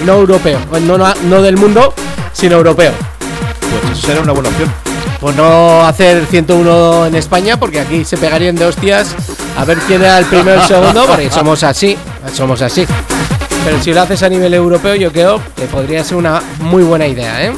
[0.05, 0.59] no europeo.
[0.69, 1.93] Bueno, No, no, no del mundo,
[2.33, 2.91] sino europeo.
[3.87, 4.71] Pues será una buena opción.
[5.19, 9.15] Pues no hacer 101 en España, porque aquí se pegarían de hostias
[9.57, 11.97] a ver quién era el primero y el segundo, porque somos así,
[12.33, 12.85] somos así.
[13.65, 17.07] Pero si lo haces a nivel europeo, yo creo que podría ser una muy buena
[17.07, 17.51] idea, ¿eh?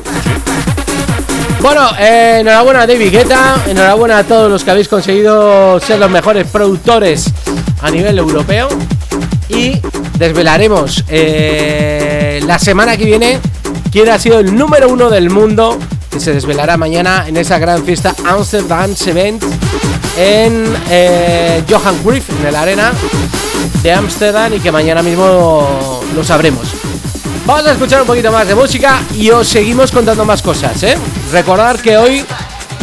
[1.62, 6.10] Bueno, eh, enhorabuena a David Guetta, enhorabuena a todos los que habéis conseguido ser los
[6.10, 7.26] mejores productores
[7.82, 8.70] a nivel europeo.
[9.50, 9.78] Y
[10.18, 13.40] desvelaremos eh, la semana que viene
[13.92, 15.78] quién ha sido el número uno del mundo,
[16.10, 19.44] que se desvelará mañana en esa gran fiesta Amsterdam Event
[20.18, 22.92] en eh, Johan Cruyff, en el arena
[23.82, 26.68] de Amsterdam y que mañana mismo lo sabremos.
[27.46, 30.98] Vamos a escuchar un poquito más de música y os seguimos contando más cosas, ¿eh?
[31.32, 32.24] Recordar que hoy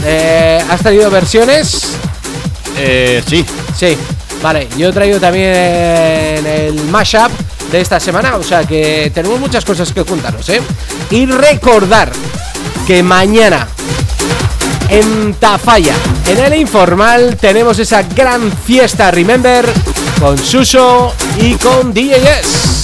[0.05, 1.97] eh, has traído versiones.
[2.79, 3.45] Eh, sí,
[3.79, 3.97] Sí,
[4.43, 4.69] vale.
[4.79, 5.55] Yo he traído también
[6.47, 7.31] el mashup
[7.71, 10.61] de esta semana, o sea que tenemos muchas cosas que contaros, ¿eh?
[11.11, 12.13] Y recordar
[12.87, 13.67] que mañana
[14.89, 15.95] en Tafalla,
[16.27, 19.69] en el informal, tenemos esa gran fiesta Remember
[20.21, 22.76] con Suso y con DJ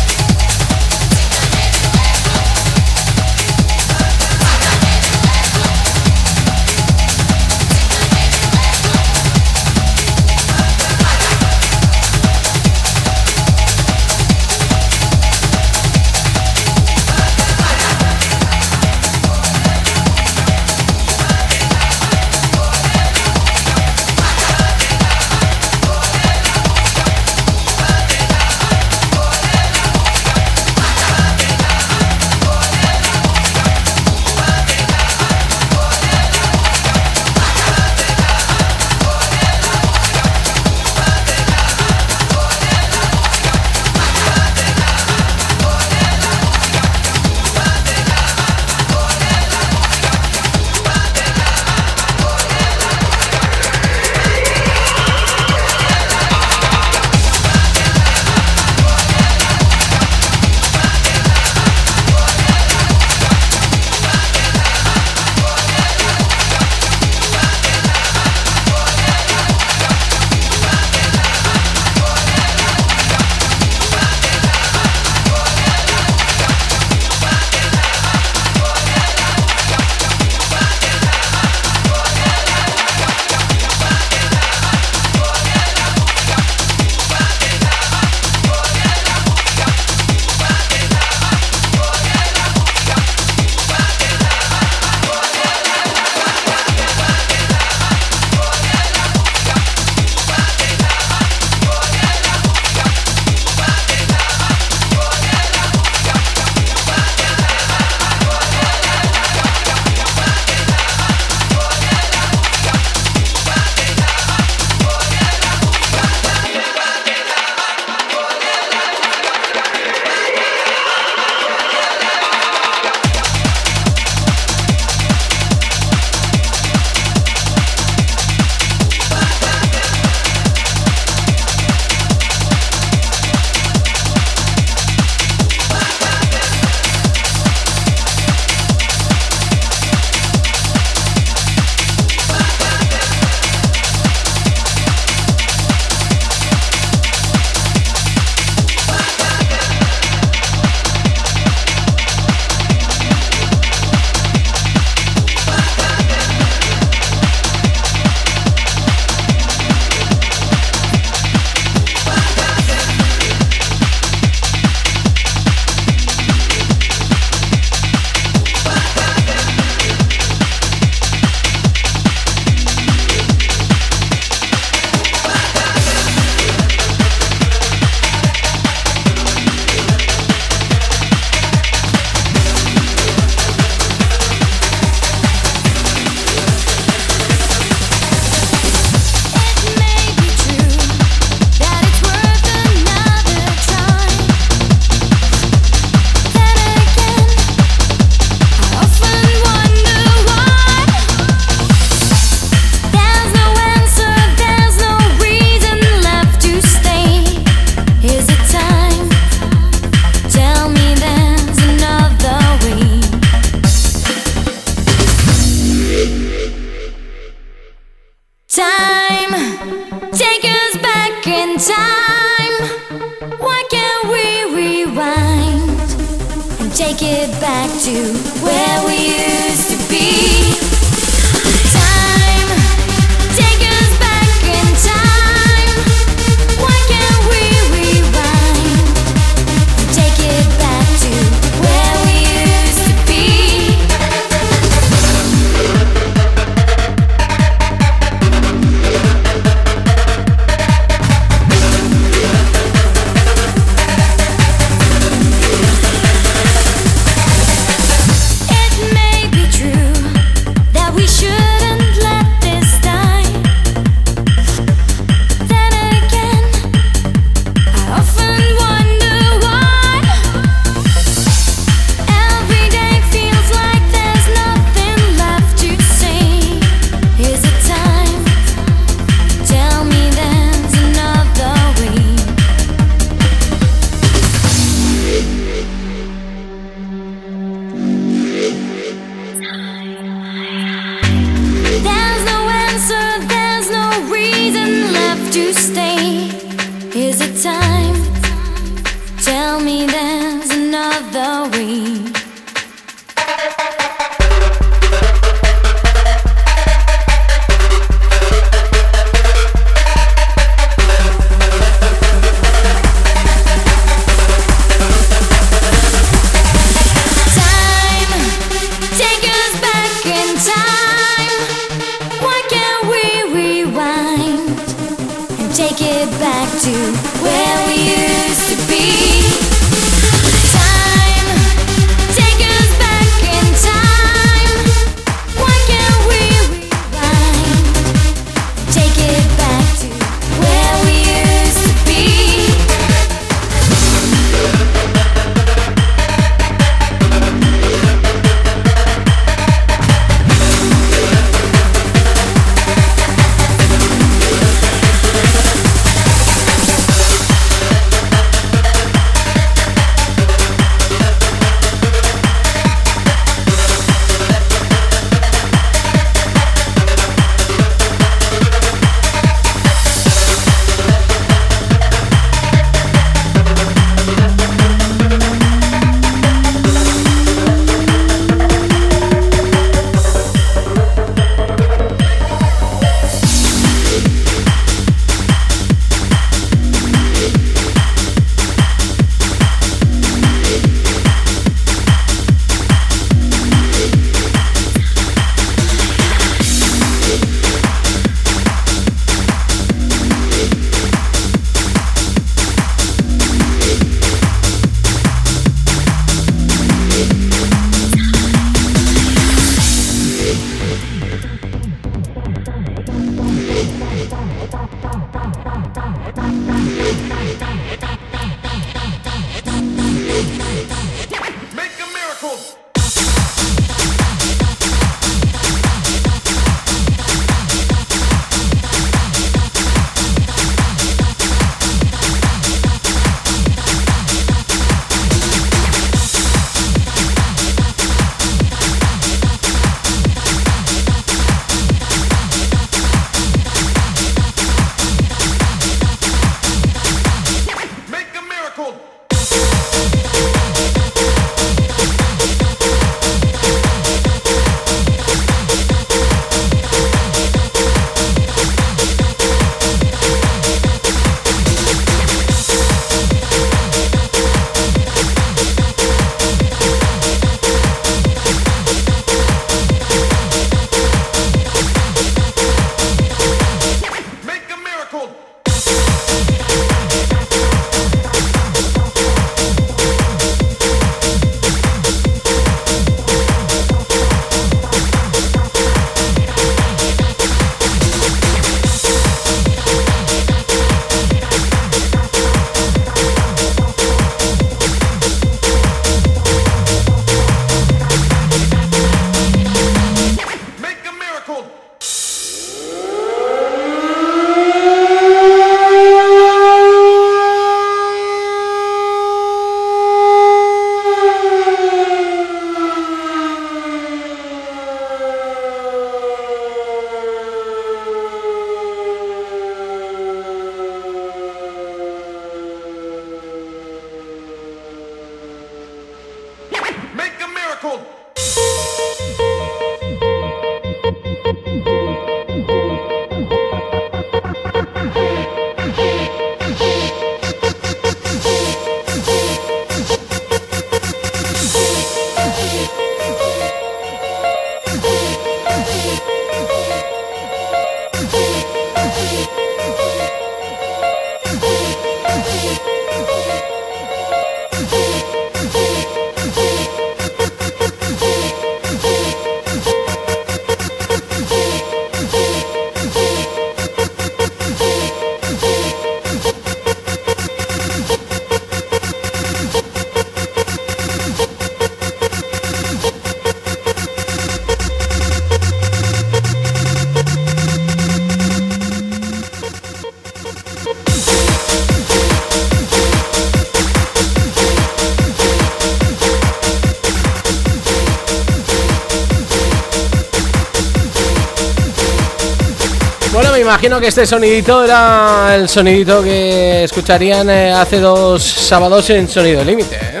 [593.52, 599.44] imagino que este sonidito era el sonidito que escucharían eh, hace dos sábados en Sonido
[599.44, 600.00] Límite, ¿eh?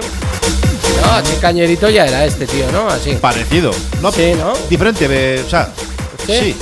[1.02, 2.88] No, qué cañerito ya era este tío, ¿no?
[2.88, 3.12] Así.
[3.20, 3.70] Parecido.
[4.00, 4.54] No, Sí, ¿no?
[4.70, 5.68] Diferente, de- o sea,
[6.26, 6.32] ¿Sí?
[6.40, 6.56] sí.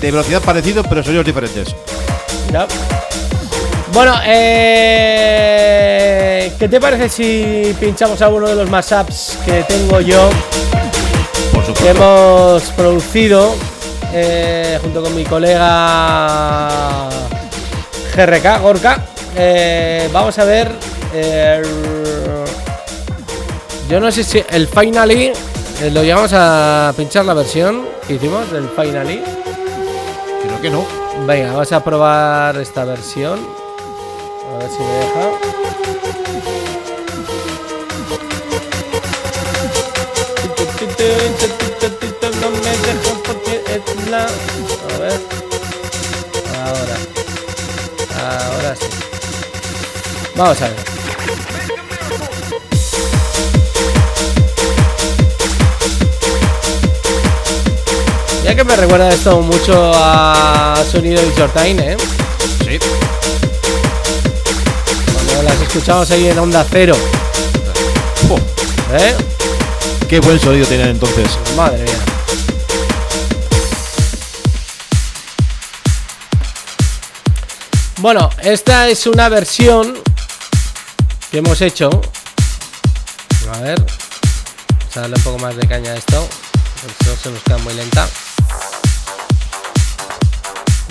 [0.00, 1.74] De velocidad parecido, pero sonidos diferentes.
[3.92, 4.14] Bueno,
[5.04, 5.30] eh,
[6.58, 10.30] ¿qué te parece si pinchamos alguno de los mashups que tengo yo,
[11.52, 11.90] Por que supuesto.
[11.90, 13.54] hemos producido
[14.12, 17.08] eh, junto con mi colega
[18.14, 18.98] GRK, Gorka?
[19.36, 20.70] Eh, vamos a ver.
[21.14, 21.62] eh,
[23.88, 25.32] yo no sé si el Finally
[25.82, 29.22] eh, lo llegamos a pinchar la versión que hicimos del Finally.
[30.42, 30.84] Creo que no.
[31.26, 33.38] Venga, vamos a probar esta versión.
[34.54, 35.30] A ver si me deja.
[44.14, 45.20] A ver.
[46.54, 46.96] Ahora.
[48.20, 48.86] Ahora sí.
[50.36, 50.76] Vamos a ver.
[58.44, 61.96] Ya que me recuerda esto mucho a Sonido y Shortine, ¿eh?
[62.66, 62.78] Sí.
[65.14, 66.96] Cuando las escuchamos ahí en Onda Cero,
[68.92, 69.14] ¿eh?
[70.06, 71.30] qué buen sonido tenían entonces.
[71.56, 72.11] Madre mía.
[78.02, 79.94] Bueno, esta es una versión
[81.30, 81.88] que hemos hecho.
[83.54, 83.78] A ver.
[83.78, 86.26] Vamos a darle un poco más de caña a esto.
[86.80, 88.08] Si no se nos queda muy lenta.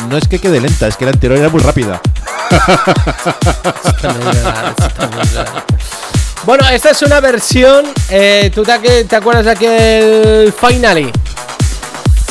[0.07, 2.01] No es que quede lenta, es que la anterior era muy rápida.
[4.01, 5.63] También es verdad, eso también es verdad.
[6.45, 7.87] Bueno, esta es una versión.
[8.09, 11.11] eh, ¿Tú te, te acuerdas de aquel Finally?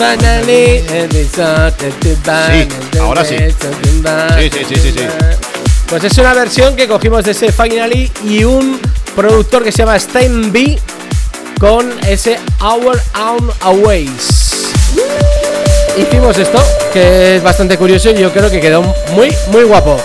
[0.00, 0.82] Finally,
[2.90, 3.36] Sí, ahora sí.
[3.36, 5.06] Sí, sí, sí, sí, sí.
[5.90, 8.80] Pues es una versión que cogimos de ese Finally y un
[9.14, 10.78] productor que se llama Stein B
[11.60, 14.70] con ese Our Own Aways.
[15.98, 18.80] Hicimos esto, que es bastante curioso y yo creo que quedó
[19.12, 20.00] muy, muy guapo.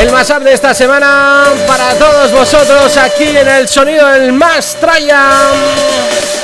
[0.00, 6.43] El mashup de esta semana para todos vosotros aquí en el sonido del más Trayan.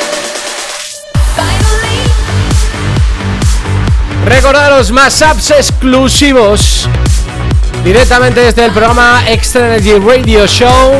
[4.24, 6.88] Recordaros mashups exclusivos
[7.82, 10.92] directamente desde el programa Extra Energy Radio Show.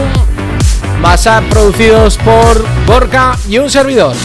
[1.01, 4.17] Mashup producidos por Gorka y un servidor.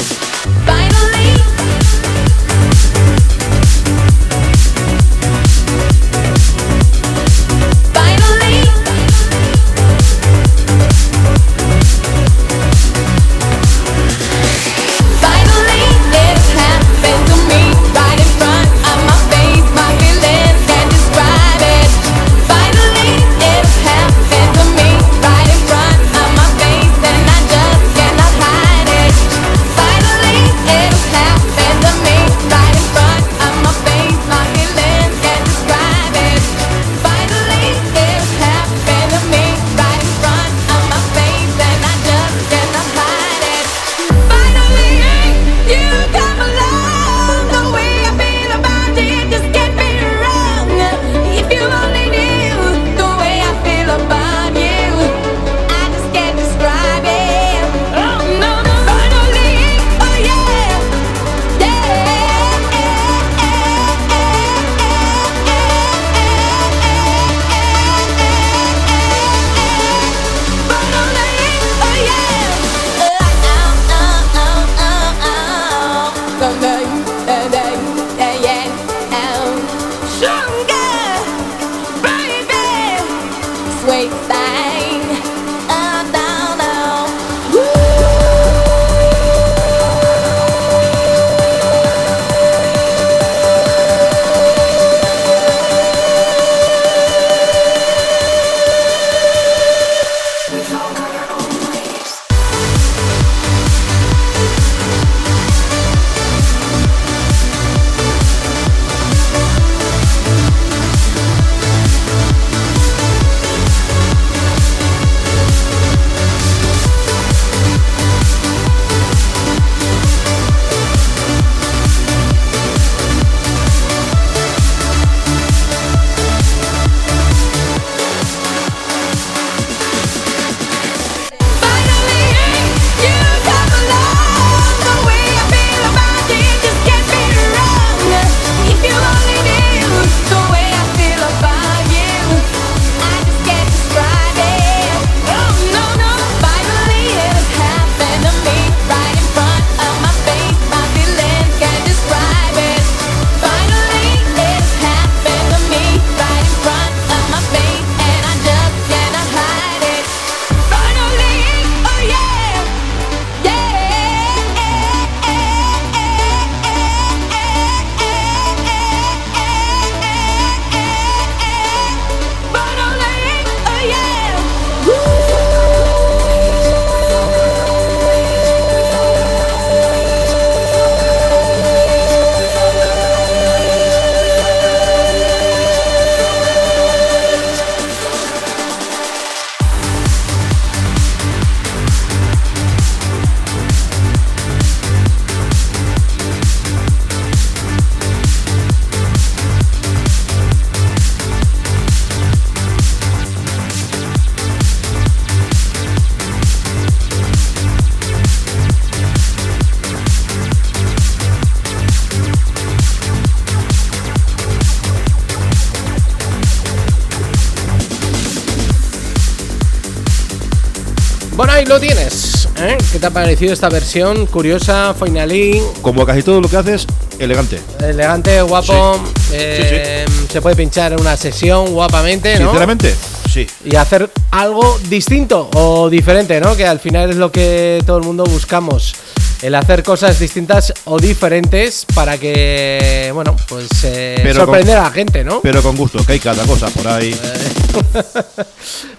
[223.06, 224.26] Te ha parecido esta versión?
[224.26, 226.88] Curiosa, finally, Como casi todo lo que haces,
[227.20, 227.60] elegante.
[227.80, 229.00] elegante, guapo.
[229.32, 232.46] eh, Se puede pinchar en una sesión guapamente, ¿no?
[232.48, 232.96] Sinceramente,
[233.32, 233.46] sí.
[233.64, 236.56] y hacer algo distinto o diferente, ¿no?
[236.58, 238.96] Que al final es lo que todo el mundo buscamos.
[239.44, 244.88] El hacer cosas distintas o diferentes para que, bueno, pues eh, Pero sorprender con- a
[244.90, 245.42] la gente, ¿no?
[245.42, 247.16] Pero con gusto, que hay cada cosa por ahí.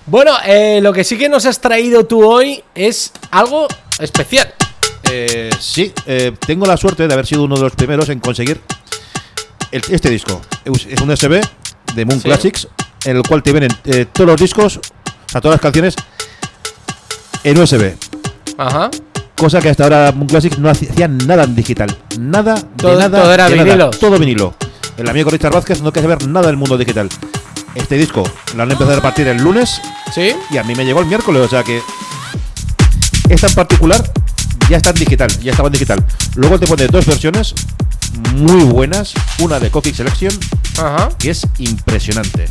[0.08, 3.66] Bueno, eh, lo que sí que nos has traído tú hoy es algo
[3.98, 4.52] especial.
[5.10, 8.60] Eh, sí, eh, tengo la suerte de haber sido uno de los primeros en conseguir
[9.70, 10.40] el- este disco.
[10.64, 11.40] Es un USB
[11.94, 12.24] de Moon Sí.
[12.28, 12.68] Classics,
[13.04, 15.94] en el cual te vienen eh, todos los discos, o sea, todas las canciones
[17.44, 17.94] en USB.
[18.58, 18.90] Ajá.
[19.36, 21.94] Cosa que hasta ahora Moon Classics no hacía nada en digital.
[22.18, 23.22] Nada, de Todo- nada.
[23.22, 23.64] todo era de nada.
[23.64, 23.90] vinilo.
[23.90, 24.54] Todo vinilo.
[24.96, 27.08] El amigo Richard Vázquez no quiere saber nada del mundo digital.
[27.74, 28.22] Este disco
[28.56, 29.78] lo han empezado a repartir el lunes
[30.14, 30.32] ¿Sí?
[30.50, 31.82] y a mí me llegó el miércoles, o sea que
[33.28, 34.02] esta en particular
[34.68, 36.04] ya está en digital, ya estaba en digital.
[36.34, 37.54] Luego te pone dos versiones
[38.34, 40.32] muy buenas, una de Coffee Selection
[40.78, 41.08] Ajá.
[41.18, 42.46] que es impresionante.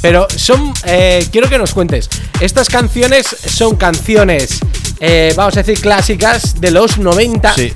[0.00, 0.72] Pero son.
[0.84, 2.08] eh, quiero que nos cuentes.
[2.40, 4.60] Estas canciones son canciones,
[5.00, 7.72] eh, vamos a decir, clásicas de los 90 Sí,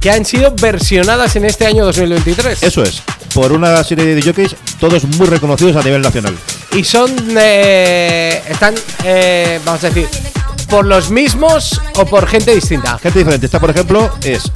[0.00, 2.62] que han sido versionadas en este año 2023.
[2.62, 3.02] eso es.
[3.34, 6.36] Por una serie de jockeys, todos muy reconocidos a nivel nacional.
[6.76, 7.10] Y son.
[7.38, 10.06] eh, están, eh, vamos a decir,
[10.72, 12.98] por los mismos o por gente distinta.
[12.98, 13.44] Gente diferente.
[13.44, 14.50] Esta, por ejemplo, es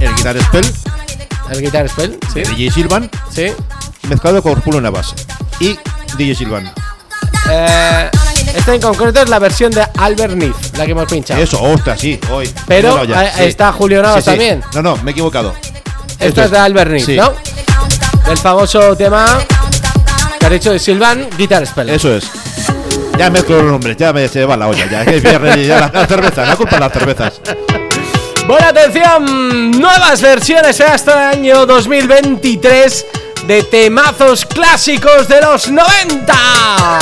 [0.00, 0.64] el Guitar Spell
[1.50, 2.40] El Guitar Spell, sí.
[2.40, 3.48] DJ Silvan Sí.
[4.08, 5.14] mezclado con Pulo Navas
[5.60, 5.78] y
[6.16, 6.72] DJ Silvan.
[7.50, 8.10] Eh,
[8.54, 11.42] esta en concreto es la versión de Albert Neath, la que hemos pinchado.
[11.42, 12.50] Eso, ostras, sí, hoy.
[12.66, 14.62] Pero, eh, está Julio Navas también.
[14.74, 15.54] No, no, me he equivocado.
[16.12, 17.08] Esta Esto es de Albert Neath.
[17.10, 17.34] ¿no?
[18.26, 19.26] El famoso tema
[20.38, 21.90] que ha dicho de Silvan, Guitar Spell.
[21.90, 22.24] Eso es.
[23.20, 24.88] Ya mezclo los nombres, ya me se va la olla.
[24.90, 27.40] Ya es viernes ya la, la cerveza, la culpa de las cervezas.
[28.48, 33.06] Buena atención, nuevas versiones hasta el año 2023
[33.46, 36.98] de temazos clásicos de los 90.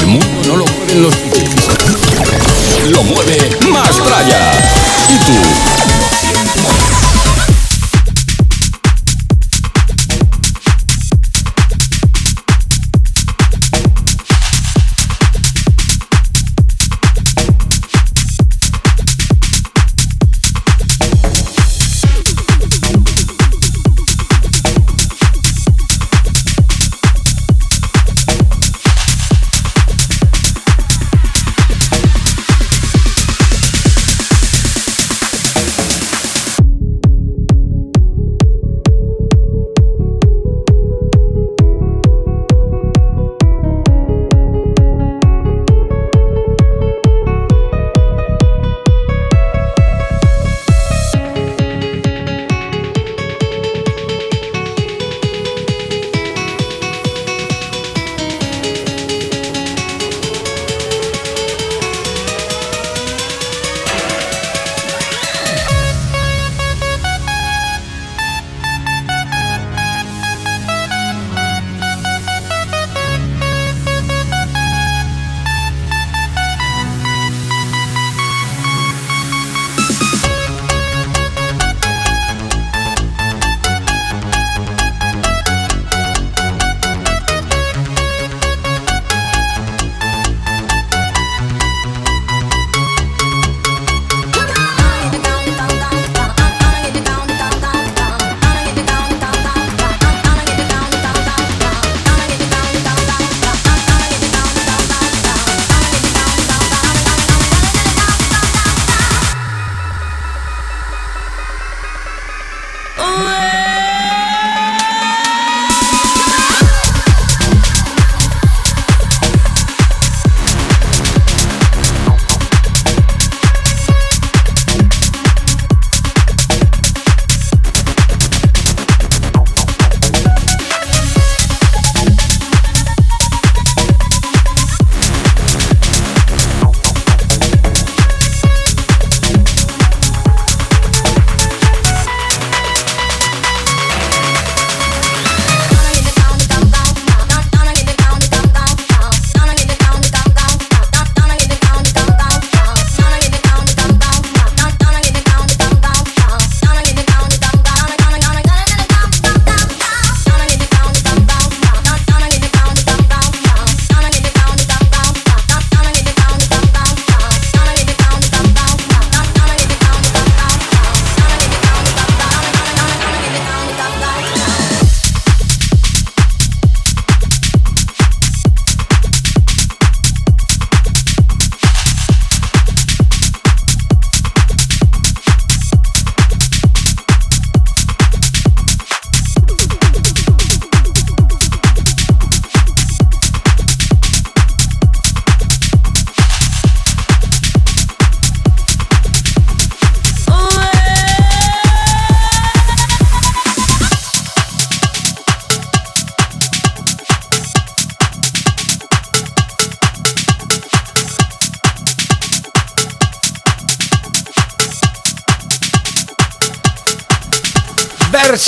[0.00, 2.90] El mundo no lo mueven los Beatles.
[2.90, 4.52] Lo mueve Mastraya.
[5.08, 5.69] ¿Y tú?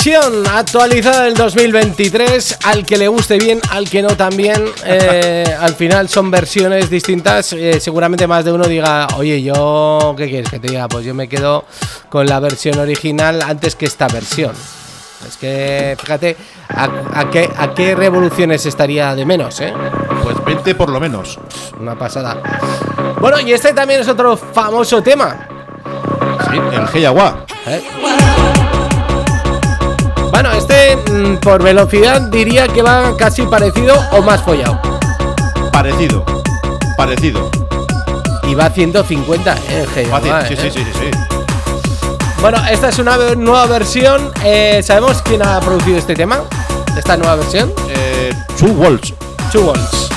[0.05, 2.59] Versión actualizada del 2023.
[2.65, 4.63] Al que le guste bien, al que no también.
[4.85, 7.53] Eh, al final son versiones distintas.
[7.53, 10.89] Eh, seguramente más de uno diga, oye, yo, ¿qué quieres que te diga?
[10.89, 11.63] Pues yo me quedo
[12.09, 14.51] con la versión original antes que esta versión.
[15.25, 16.35] Es que, fíjate,
[16.67, 19.73] a, a qué, a qué revoluciones estaría de menos, ¿eh?
[20.21, 21.39] Pues 20 por lo menos.
[21.79, 22.37] Una pasada.
[23.21, 25.47] Bueno, y este también es otro famoso tema.
[26.51, 27.45] Sí, el Hey Agua.
[27.67, 27.81] ¿eh?
[30.43, 34.77] Bueno, este mm, por velocidad diría que va casi parecido o más follado.
[35.71, 36.25] Parecido.
[36.97, 37.49] Parecido.
[38.49, 40.31] Y va a 150, eh, Fácil.
[40.33, 40.57] Agua, Sí, eh.
[40.61, 41.11] sí, sí, sí, sí.
[42.41, 44.33] Bueno, esta es una nueva versión.
[44.43, 46.41] Eh, ¿Sabemos quién ha producido este tema?
[46.97, 47.71] Esta nueva versión.
[47.87, 49.13] Eh, Two Walls.
[49.49, 50.09] Two Walls.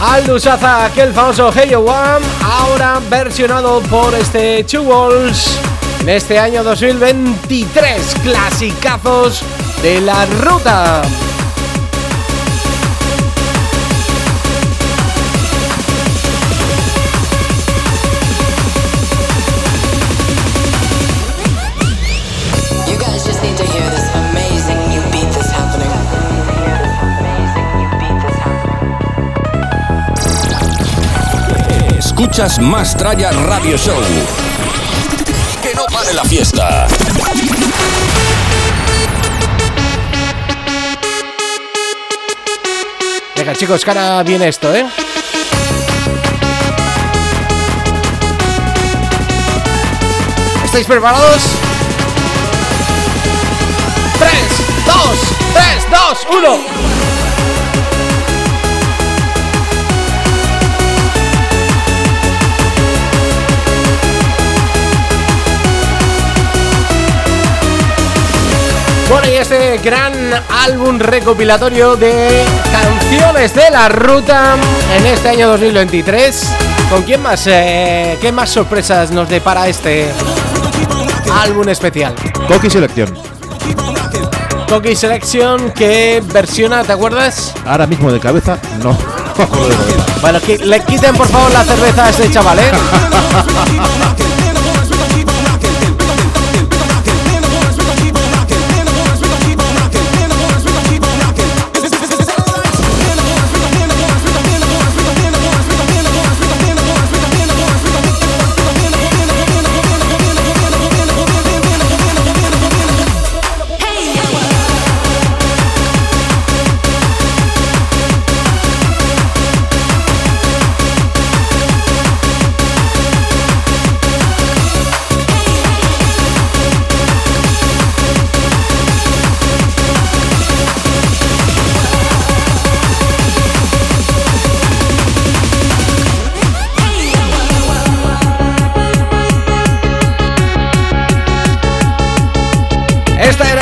[0.00, 5.58] Aldous Aza, aquel famoso Hey One, ahora versionado por este Two Walls
[6.00, 8.14] en este año 2023.
[8.22, 9.42] Clasicazos
[9.82, 11.02] de la ruta.
[31.98, 34.47] Escuchas Más Tralla Radio Show.
[36.08, 36.86] Pare la fiesta.
[43.36, 44.86] Venga, chicos, ahora viene esto, ¿eh?
[50.64, 51.42] ¿Estáis preparados?
[54.18, 54.32] 3,
[54.86, 55.18] 2,
[55.52, 57.07] 3, 2, 1.
[69.08, 70.12] Bueno, y este gran
[70.50, 74.56] álbum recopilatorio de canciones de la ruta
[74.96, 76.42] en este año 2023.
[76.90, 77.46] ¿Con quién más?
[77.46, 80.10] eh, ¿Qué más sorpresas nos depara este
[81.42, 82.14] álbum especial?
[82.48, 83.16] Coqui Selección.
[84.68, 86.84] Coqui Selection, ¿qué versiona?
[86.84, 87.54] ¿Te acuerdas?
[87.66, 88.96] Ahora mismo de cabeza, no.
[90.20, 92.70] Bueno, que le quiten por favor la cerveza a este chaval, ¿eh?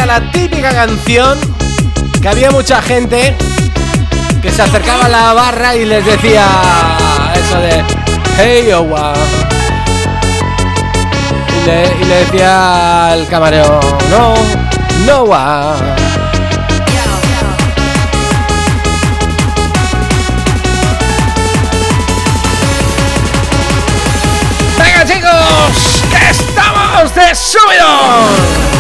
[0.07, 1.37] la típica canción
[2.23, 3.37] que había mucha gente
[4.41, 6.47] que se acercaba a la barra y les decía
[7.35, 7.85] eso de
[8.37, 9.15] Hey wow.
[11.51, 14.35] Y le, y le decía al camarero No,
[15.07, 15.75] no wow.
[24.79, 28.77] Venga chicos, que estamos de subidón.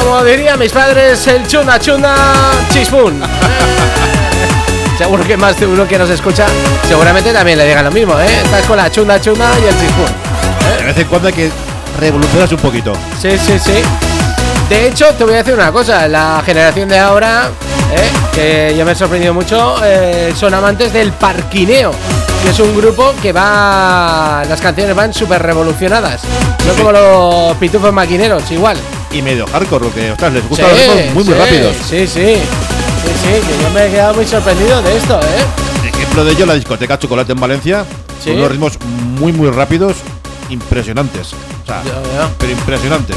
[0.00, 2.14] Como dirían mis padres, el chuna chuna
[2.72, 3.20] chispun.
[4.98, 6.46] Seguro que más de uno que nos escucha,
[6.88, 8.26] seguramente también le digan lo mismo, ¿eh?
[8.42, 10.06] Estás con la chuna chuna y el chispun.
[10.78, 11.50] De vez en cuando hay que
[12.00, 12.92] revolucionarse un poquito.
[13.20, 13.82] Sí, sí, sí.
[14.68, 17.50] De hecho, te voy a decir una cosa, la generación de ahora,
[17.94, 18.10] ¿eh?
[18.34, 21.92] que yo me he sorprendido mucho, eh, son amantes del parquineo,
[22.42, 24.42] que es un grupo que va...
[24.48, 26.22] Las canciones van súper revolucionadas,
[26.66, 28.78] no como los pitufos maquineros, igual.
[29.12, 31.76] Y medio hardcore, porque ostras, les gusta Sí, los ritmos muy, muy sí, rápidos.
[31.88, 32.36] Sí, sí.
[32.36, 35.88] Sí, sí, que yo me he quedado muy sorprendido de esto, ¿eh?
[35.88, 37.84] Ejemplo de ello, la discoteca Chocolate en Valencia,
[38.22, 38.30] Sí.
[38.30, 38.78] con unos ritmos
[39.18, 39.96] muy, muy rápidos,
[40.48, 41.32] impresionantes.
[41.32, 41.82] O sea,
[42.38, 43.12] pero impresionante.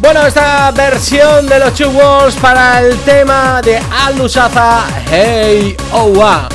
[0.00, 6.48] Bueno, esta versión de los Two Walls para el tema de Aldous Aza, Hey Owa.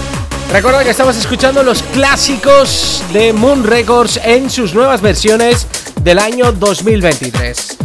[0.52, 5.68] Recuerda que estamos escuchando los clásicos de Moon Records en sus nuevas versiones
[6.02, 7.78] del año 2023.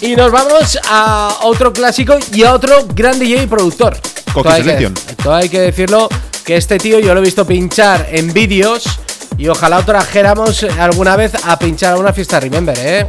[0.00, 3.96] Y nos vamos a otro clásico y a otro gran DJ y productor.
[4.32, 4.94] Coqui hay que, Selection.
[5.08, 6.08] esto hay que decirlo
[6.44, 8.84] que este tío yo lo he visto pinchar en vídeos
[9.36, 13.06] y ojalá trajéramos alguna vez a pinchar a una fiesta Remember, ¿eh?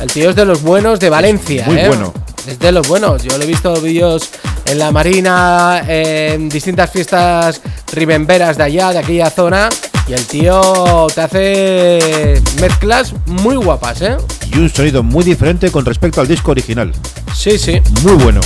[0.00, 1.88] El tío es de los buenos de Valencia, Muy ¿eh?
[1.88, 2.14] bueno.
[2.46, 3.22] Es de los buenos.
[3.22, 4.30] Yo lo he visto vídeos
[4.64, 7.60] en la Marina, en distintas fiestas
[7.92, 9.68] Rememberas de allá, de aquella zona.
[10.10, 14.16] Y el tío te hace mezclas muy guapas, ¿eh?
[14.52, 16.90] Y un sonido muy diferente con respecto al disco original.
[17.32, 17.80] Sí, sí.
[18.02, 18.40] Muy bueno.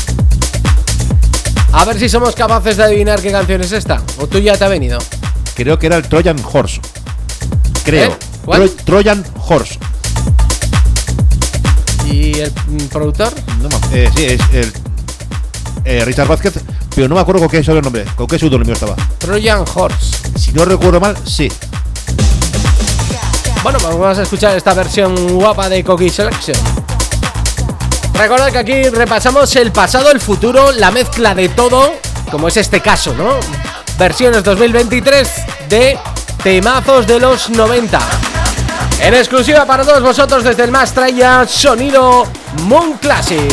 [1.73, 4.03] A ver si somos capaces de adivinar qué canción es esta.
[4.19, 4.99] O tú ya te ha venido.
[5.55, 6.83] Creo que era el Trojan Horse.
[7.83, 8.11] Creo.
[8.11, 8.17] ¿Eh?
[8.45, 8.65] ¿Cuál?
[8.65, 9.79] Tro- Trojan Horse.
[12.05, 13.33] ¿Y el mm, productor?
[13.63, 14.71] No eh, sí, es el.
[15.85, 16.55] Eh, Richard Vázquez,
[16.95, 18.97] pero no me acuerdo con qué sobrenombre, con qué pseudónimo estaba.
[19.19, 20.39] Trojan Horse.
[20.39, 21.51] Si no recuerdo mal, sí.
[23.63, 26.57] Bueno, pues vamos a escuchar esta versión guapa de Coqui Selection.
[28.15, 31.95] Recordad que aquí repasamos el pasado, el futuro, la mezcla de todo,
[32.31, 33.41] como es este caso, ¿no?
[33.99, 35.29] Versiones 2023
[35.69, 35.99] de
[36.43, 37.99] temazos de los 90.
[39.01, 42.27] En exclusiva para todos vosotros desde el Mastraya, sonido
[42.65, 43.53] Moon Classic.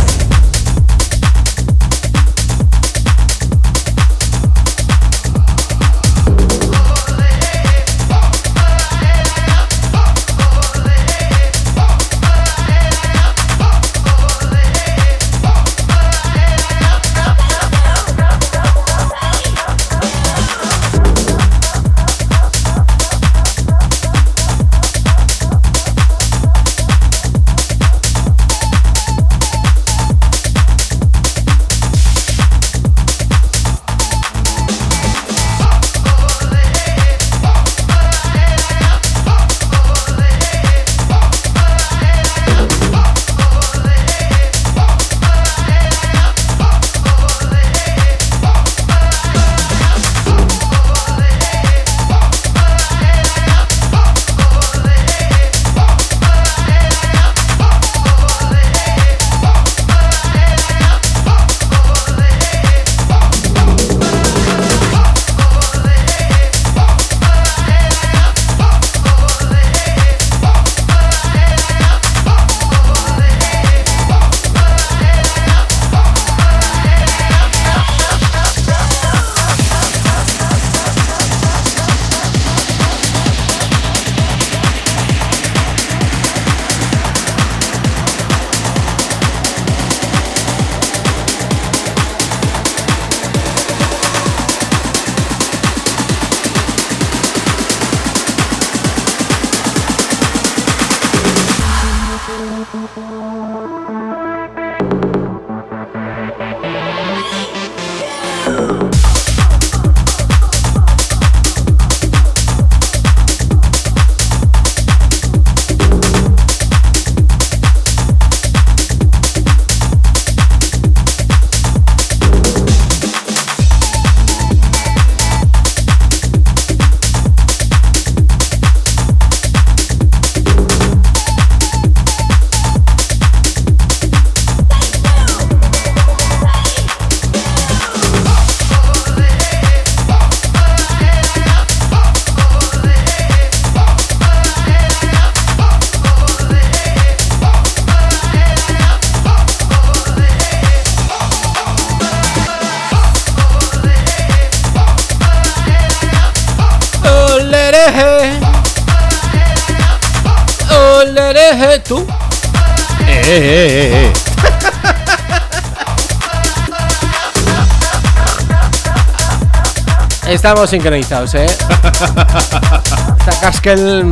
[170.41, 171.45] Estamos sincronizados, ¿eh?
[173.19, 174.09] Esta caskel...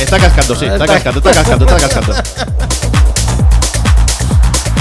[0.00, 2.14] Está cascando, sí, está Está- cascando, está cascando, está cascando.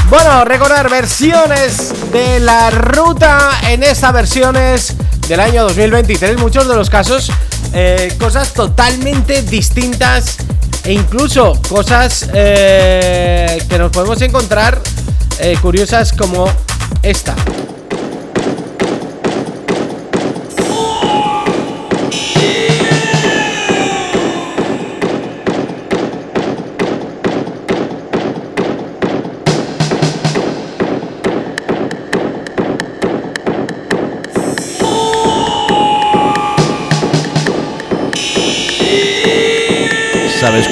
[0.09, 4.95] Bueno, recordar versiones de la ruta en estas versiones
[5.27, 6.39] del año 2023.
[6.39, 7.31] Muchos de los casos,
[7.73, 10.37] eh, cosas totalmente distintas
[10.83, 14.79] e incluso cosas eh, que nos podemos encontrar
[15.37, 16.51] eh, curiosas como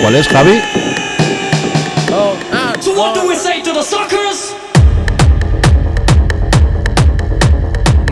[0.10, 0.60] cuál es, Javi?
[2.82, 4.56] So what do we say to the suckers?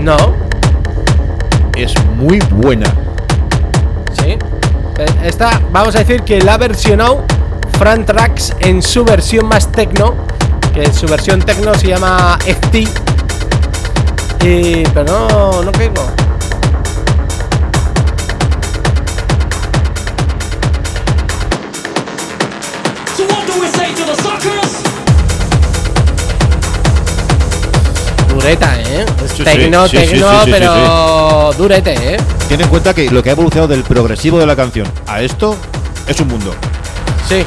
[0.02, 0.36] no,
[1.76, 2.86] Es muy buena.
[4.22, 4.38] sí.
[5.00, 7.26] Eh, Esta, vamos a decir que la ha versionado
[7.80, 10.14] Fran Trax en su versión más techno,
[10.76, 12.88] que en su versión techno se llama FT.
[14.44, 16.17] Y, pero no, no caigo.
[28.48, 29.06] Dureta, ¿eh?
[29.36, 32.18] Sí, tecno, sí, tecno, sí, pero durete, ¿eh?
[32.48, 35.58] Ten en cuenta que lo que ha evolucionado del progresivo de la canción a esto
[36.08, 36.56] es un mundo.
[37.28, 37.44] Sí.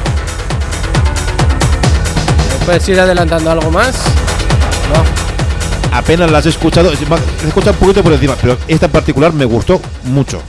[2.65, 3.95] ¿Puedes ir adelantando algo más?
[4.93, 5.97] No.
[5.97, 9.45] Apenas las he escuchado, he escuchado un poquito por encima, pero esta en particular me
[9.45, 10.39] gustó mucho.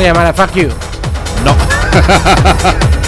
[0.00, 0.68] Se llamará Fuck You.
[1.44, 1.54] No.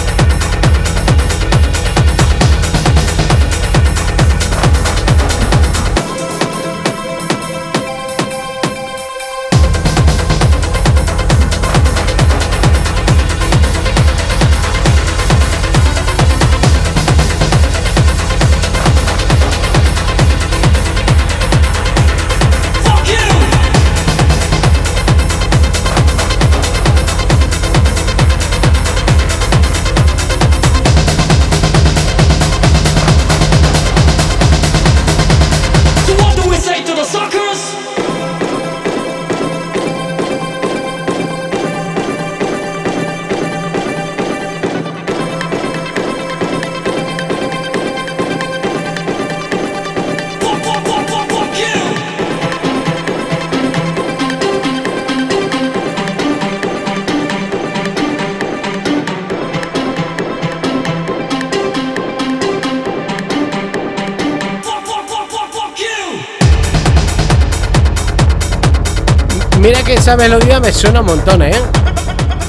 [69.93, 71.53] que esa melodía me suena un montón, ¿eh?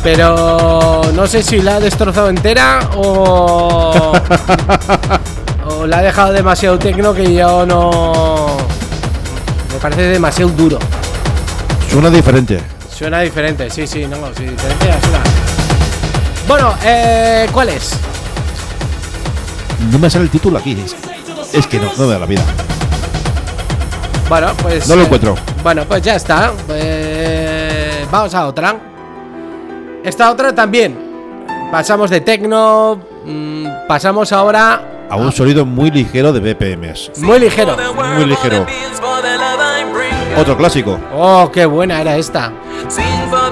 [0.03, 4.13] Pero no sé si la ha destrozado entera o.
[5.69, 8.57] o la ha dejado demasiado tecno que yo no.
[9.73, 10.79] Me parece demasiado duro.
[11.91, 12.61] Suena diferente.
[12.91, 15.23] Suena diferente, sí, sí, no, sí, diferente suena.
[16.49, 17.93] Bueno, eh, ¿cuál es?
[19.91, 20.83] No me sale el título aquí.
[20.83, 20.95] Es,
[21.53, 22.45] es que no, no me da la vida.
[24.29, 24.89] Bueno, pues.
[24.89, 25.37] No lo eh, encuentro.
[25.63, 26.53] Bueno, pues ya está.
[26.71, 26.94] Eh,
[28.15, 28.77] vamos a otra.
[30.05, 30.97] Esta otra también.
[31.73, 33.01] Pasamos de tecno.
[33.25, 37.11] mm, pasamos ahora A un sonido muy ligero de BPMs.
[37.19, 37.77] muy ligero.
[38.15, 38.67] Muy ligero.
[40.37, 40.99] Otro clásico.
[41.13, 42.53] Oh, qué buena era esta.
[42.89, 43.51] Sing for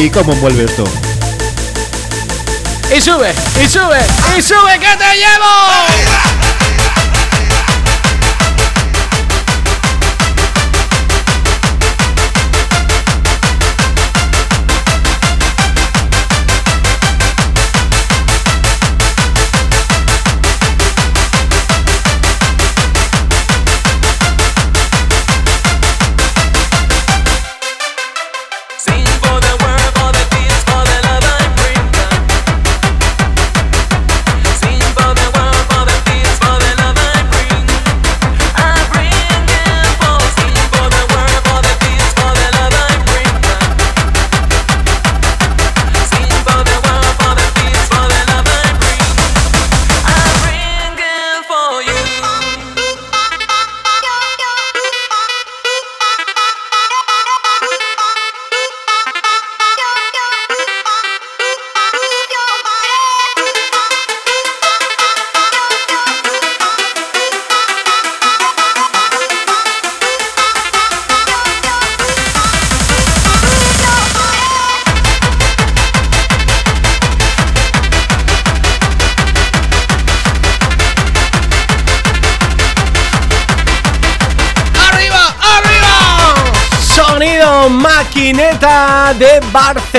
[0.00, 0.84] ¿Y cómo envuelve esto?
[2.96, 4.00] Y sube, y sube,
[4.34, 6.39] y sube, que te llevo.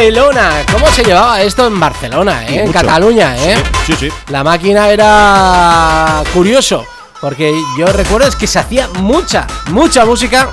[0.01, 0.65] Barcelona.
[0.71, 2.61] ¿Cómo se llevaba esto en Barcelona, eh?
[2.61, 2.71] En.
[2.71, 3.55] Cataluña, eh?
[3.85, 4.09] Sí, sí.
[4.29, 6.83] La máquina era curioso,
[7.19, 10.49] porque yo recuerdo es que se hacía mucha, mucha música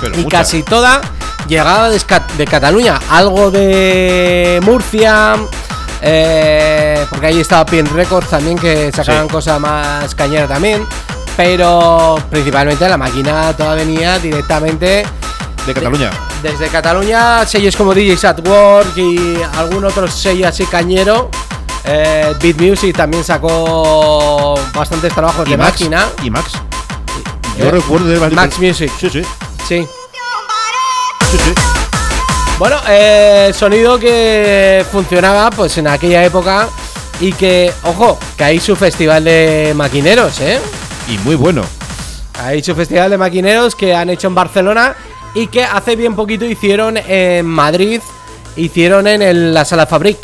[0.00, 0.38] Pero y mucha.
[0.38, 1.00] casi toda
[1.48, 3.00] llegaba de, Cataluña.
[3.10, 5.34] Algo de Murcia,
[6.00, 10.86] eh, porque ahí estaba Pin Records también, que sacaban cosas más cañera también.
[11.36, 15.04] Pero principalmente la máquina toda venía directamente
[15.66, 16.12] De Cataluña.
[16.42, 21.30] Desde Cataluña, sellos como DJs at Work y algún otro sello así cañero.
[21.84, 26.06] Eh, Beat Music también sacó bastantes trabajos de Max, máquina.
[26.22, 26.52] Y Max.
[27.58, 28.90] Yo Eh, recuerdo de Max Music.
[28.98, 29.22] Sí, sí.
[29.66, 29.86] Sí.
[31.30, 31.54] Sí, sí.
[32.58, 36.68] Bueno, eh, sonido que funcionaba pues en aquella época
[37.20, 40.58] y que, ojo, que hay su festival de maquineros, ¿eh?
[41.08, 41.62] Y muy bueno.
[42.42, 44.94] Hay su festival de maquineros que han hecho en Barcelona
[45.36, 48.00] y que hace bien poquito hicieron en Madrid,
[48.56, 50.16] hicieron en el- la sala Fabric.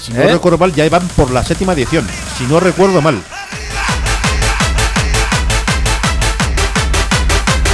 [0.00, 0.32] Si no ¿Eh?
[0.32, 2.06] recuerdo mal, ya van por la séptima edición.
[2.36, 3.20] Si no recuerdo mal.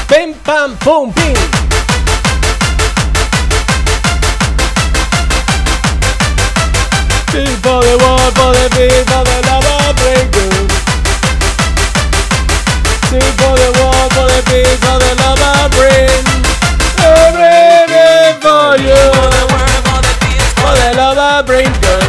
[0.09, 1.35] Pim pam pum pim.
[7.33, 10.51] People de war for the people de lava breaker.
[13.11, 16.54] People de war for the people de lava bring.
[17.27, 19.03] Everything for you.
[20.61, 22.01] For the lava breaker.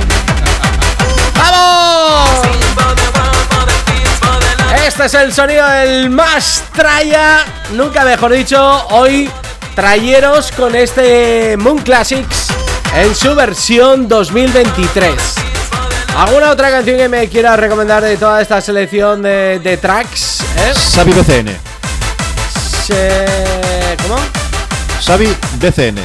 [1.38, 2.46] ¡Vamos!
[4.88, 9.30] Este es el sonido del más traya, nunca mejor dicho, hoy
[9.76, 12.48] trayeros con este Moon Classics
[12.96, 15.14] en su versión 2023.
[16.18, 20.42] ¿Alguna otra canción que me quiera recomendar de toda esta selección de, de tracks?
[20.58, 20.74] eh?
[20.96, 21.58] Xavi BCN.
[22.86, 24.16] Se- ¿Cómo?
[25.02, 26.00] Xavi BCN.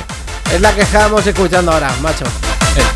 [0.53, 2.25] Es la que estamos escuchando ahora, macho.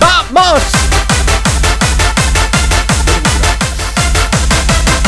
[0.00, 0.62] ¡Vamos!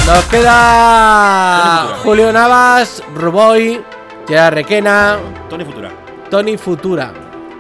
[0.07, 3.85] Nos queda Julio Navas, Ruboy,
[4.27, 5.19] Gerard Requena,
[5.49, 5.91] Tony Futura.
[6.31, 7.13] Tony Futura.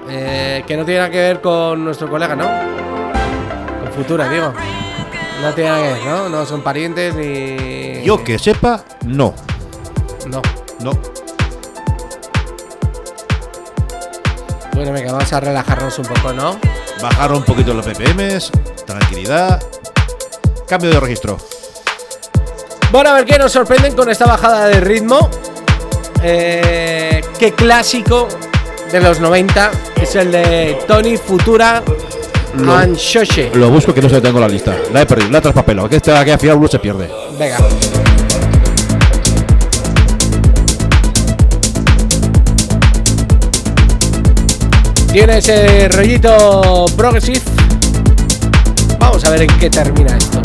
[0.08, 2.48] eh, que no tiene nada que ver con nuestro colega, ¿no?
[3.84, 4.52] Con Futura, digo.
[5.42, 6.28] No tiene nada que ver, ¿no?
[6.28, 8.02] No son parientes ni.
[8.04, 9.34] Yo que sepa, no.
[10.26, 10.42] No.
[10.80, 10.92] No.
[14.74, 16.58] Bueno, venga, vamos a relajarnos un poco, ¿no?
[17.02, 18.50] Bajaron un poquito los BPMs.
[18.86, 19.62] Tranquilidad.
[20.68, 21.38] Cambio de registro.
[22.92, 25.30] Bueno, a ver qué nos sorprenden con esta bajada de ritmo.
[26.22, 28.28] Eh, qué clásico
[28.92, 29.70] de los 90
[30.02, 31.82] es el de Tony Futura
[32.56, 33.54] Lo-.
[33.54, 34.76] Lo busco que no se lo tengo en la lista.
[34.92, 35.88] La he perdido, la he traspapelado.
[35.88, 37.10] Que esta que al final uno se pierde.
[37.38, 37.58] Venga.
[45.12, 47.40] Tiene ese rollito progressive.
[48.98, 50.40] Vamos a ver en qué termina esto.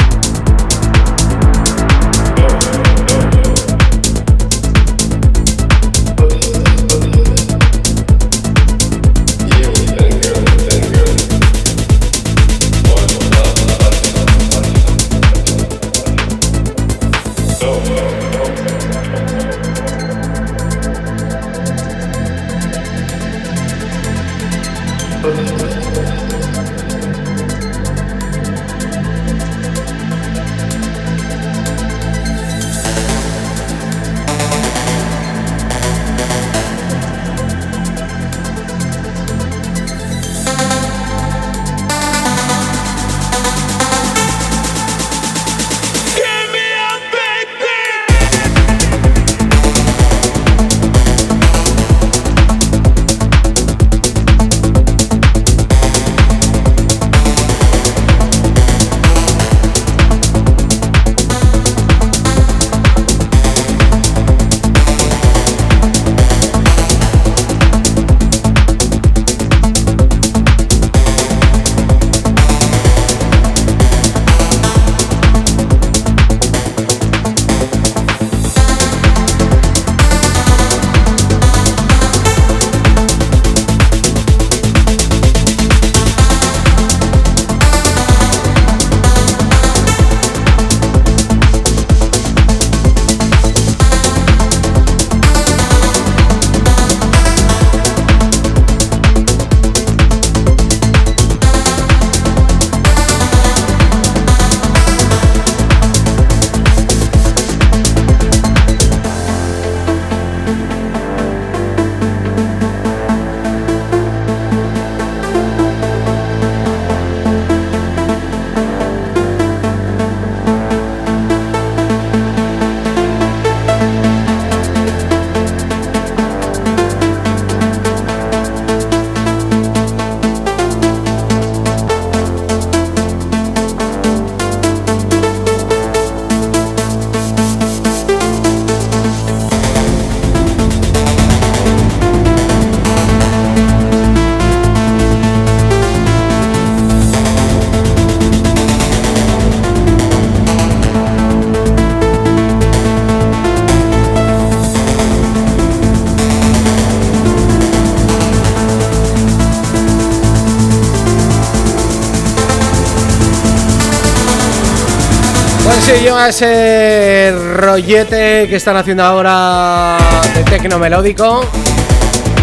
[166.28, 169.96] Ese rollete que están haciendo ahora
[170.34, 171.46] de tecno melódico.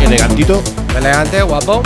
[0.00, 0.62] Elegantito.
[0.96, 1.82] Elegante, guapo.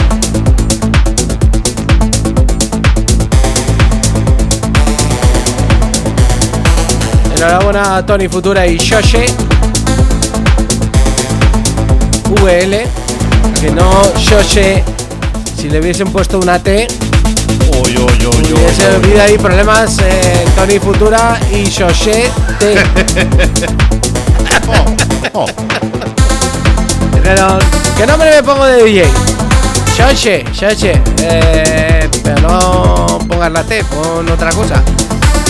[7.34, 9.26] Enhorabuena a Tony Futura y Shoshe.
[12.42, 12.86] VL.
[13.58, 14.84] Que no Shoshe.
[15.56, 16.88] Si le hubiesen puesto una T,
[17.82, 19.98] Oy, oy, oy, oy, se olvida ahí problemas.
[20.00, 22.76] eh, Tony Futura y Shoshe T.
[25.32, 25.46] Oh,
[27.22, 27.58] Pero,
[27.96, 29.04] ¿qué nombre me pongo de DJ?
[29.96, 31.00] Shoshe, Shoshe.
[31.22, 34.82] Eh, pero no pongas la T, pon otra cosa.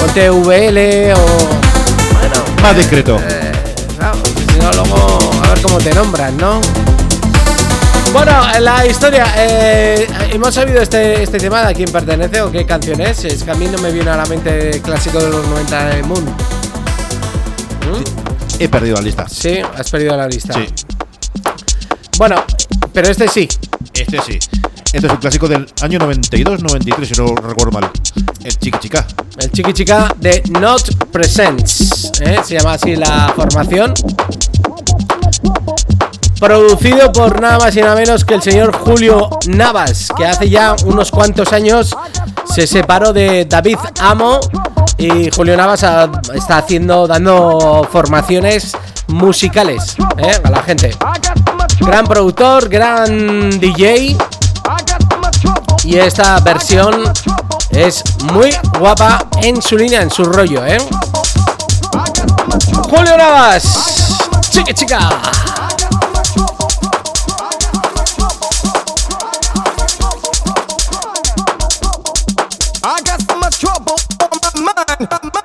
[0.01, 1.19] Ponte VL o.
[2.19, 2.45] Bueno.
[2.63, 3.19] Más discreto.
[3.29, 3.53] Eh,
[3.97, 6.61] claro, si no, luego a ver cómo te nombran, ¿no?
[8.17, 9.27] Bueno, la historia.
[9.37, 13.23] eh, hemos sabido este, este tema de a quién pertenece o qué canción es.
[13.27, 16.03] Es que a mí no me viene a la mente clásico de los 90 de
[16.05, 16.25] Moon.
[18.59, 19.29] He perdido la lista.
[19.29, 20.55] Sí, has perdido la lista.
[20.55, 20.65] Sí,
[22.17, 22.43] Bueno,
[22.91, 23.47] pero este sí.
[23.93, 24.39] este sí.
[24.95, 27.91] Este es un clásico del año 92-93, si no recuerdo mal.
[28.43, 29.07] El Chiqui Chica.
[29.39, 32.13] El Chiqui Chica de Not Presents.
[32.23, 32.39] ¿eh?
[32.43, 33.93] Se llama así la formación.
[36.39, 40.77] Producido por nada más y nada menos que el señor Julio Navas, que hace ya
[40.85, 41.97] unos cuantos años
[42.45, 44.41] se separó de David Amo.
[44.99, 45.85] Y Julio Navas
[46.35, 48.77] está haciendo, dando formaciones
[49.09, 50.41] musicales ¿eh?
[50.45, 50.95] a la gente.
[51.81, 54.17] Gran productor, gran DJ.
[55.85, 57.03] Y esta versión
[57.71, 58.03] es
[58.33, 60.79] muy guapa en su línea, en su rollo, ¿eh?
[62.91, 64.19] Julio Navas,
[64.51, 65.46] chica chica.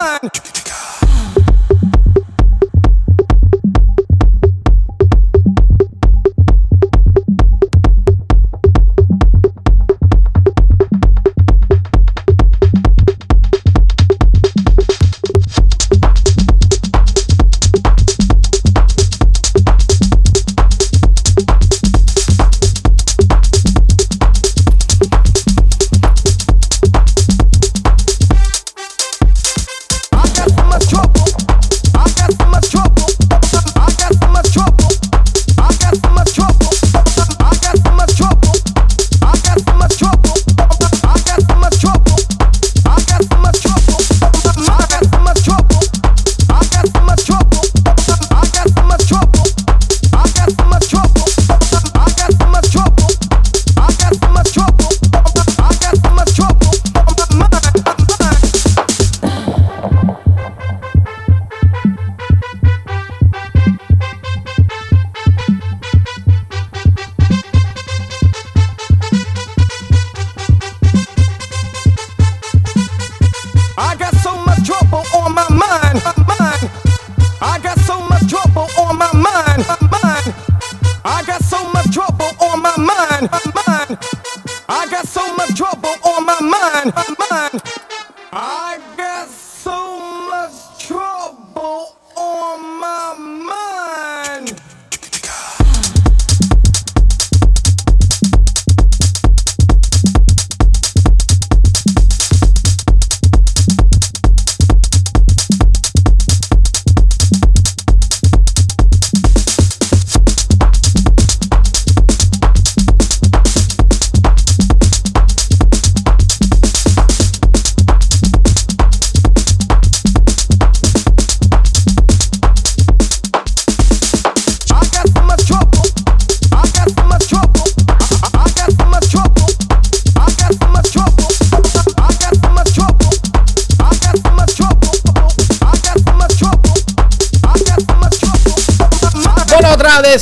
[0.01, 1.00] one.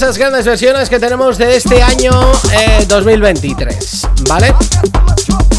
[0.10, 2.12] Esas grandes versiones que tenemos de este año
[2.52, 4.56] eh, 2023, ¿vale?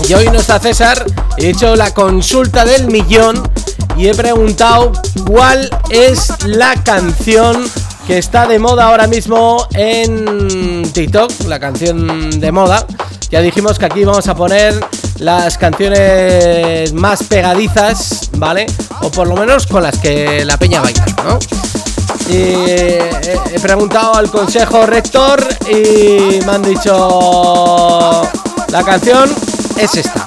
[0.08, 1.06] Y hoy no está César,
[1.36, 3.48] he hecho la consulta del millón
[3.96, 4.90] y he preguntado
[5.24, 7.64] cuál es la canción
[8.08, 12.84] que está de moda ahora mismo en TikTok, la canción de moda.
[13.30, 14.74] Ya dijimos que aquí vamos a poner
[15.20, 18.66] las canciones más pegadizas, ¿vale?
[19.02, 21.38] O por lo menos con las que la peña baila, ¿no?
[22.30, 23.10] Y he,
[23.52, 28.22] he preguntado al consejo rector y me han dicho
[28.70, 29.28] la canción
[29.76, 30.24] es esta.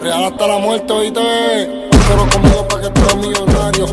[0.00, 1.20] Real hasta la muerte, oíste.
[2.08, 3.86] Pero conmigo pa' que tú millonario.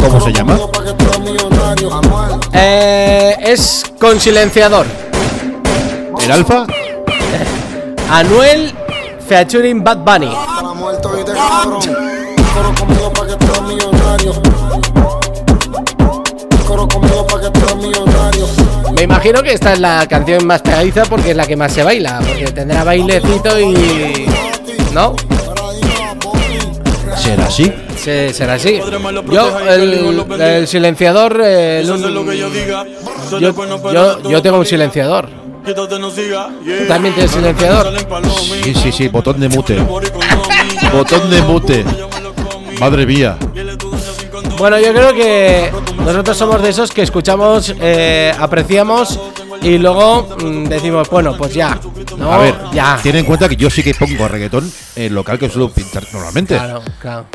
[0.00, 0.58] ¿Cómo se llama?
[2.54, 4.86] Eh, es con silenciador.
[6.22, 6.64] ¿El alfa?
[8.10, 8.72] Anuel
[9.28, 10.53] featuring Bad Bunny.
[10.84, 11.80] Cabrón.
[12.78, 14.32] Conmigo pa' que millonario.
[16.66, 18.46] Conmigo pa' que millonario.
[18.94, 21.82] Me imagino que esta es la canción más pegadiza porque es la que más se
[21.82, 22.20] baila.
[22.20, 24.26] Porque tendrá bailecito y.
[24.92, 25.16] ¿No?
[27.16, 27.72] ¿Será así?
[27.96, 28.78] Sí, será así.
[29.30, 31.40] Yo, el, el silenciador.
[31.40, 31.86] el
[33.40, 33.50] yo,
[33.90, 35.44] yo, yo tengo un silenciador.
[35.64, 35.86] ¿Tú
[36.86, 37.90] también tienes silenciador?
[38.62, 39.78] Sí, sí, sí, botón de mute.
[40.92, 41.84] Botón de mute.
[42.80, 43.36] Madre mía.
[44.58, 49.18] Bueno, yo creo que nosotros somos de esos que escuchamos, eh, apreciamos
[49.62, 51.78] y luego mm, decimos, bueno, pues ya.
[52.16, 52.32] ¿no?
[52.32, 52.98] A ver, ya.
[53.02, 56.04] ten en cuenta que yo sí que pongo reggaetón en el local que suelo pintar
[56.12, 56.54] normalmente.
[56.54, 57.26] Claro, claro.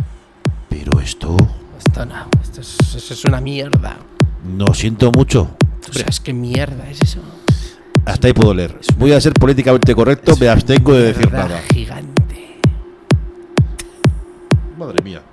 [0.69, 1.35] Pero esto,
[1.77, 3.97] Esto no, esto es, una mierda.
[4.45, 5.51] no siento mucho.
[5.85, 7.19] ¿Tú sabes qué mierda es eso?
[8.05, 8.79] Hasta ahí puedo leer.
[8.97, 11.61] Voy a ser políticamente correcto, me abstengo de decir nada.
[11.73, 12.48] gigante.
[14.79, 15.21] Madre mía.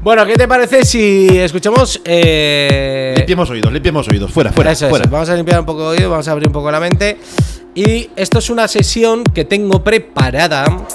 [0.00, 2.00] Bueno, ¿qué te parece si escuchamos...
[2.04, 4.32] Eh, Limpiemos oídos, limpiemos oídos.
[4.32, 5.06] Fuera, fuera, Eso fuera.
[5.10, 7.18] Vamos a limpiar un poco de oído, vamos a abrir un poco la mente.
[7.74, 10.86] Y esto es una sesión que tengo preparada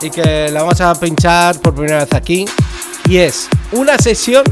[0.00, 2.46] y que la vamos a pinchar por primera vez aquí.
[3.10, 4.44] Y es una sesión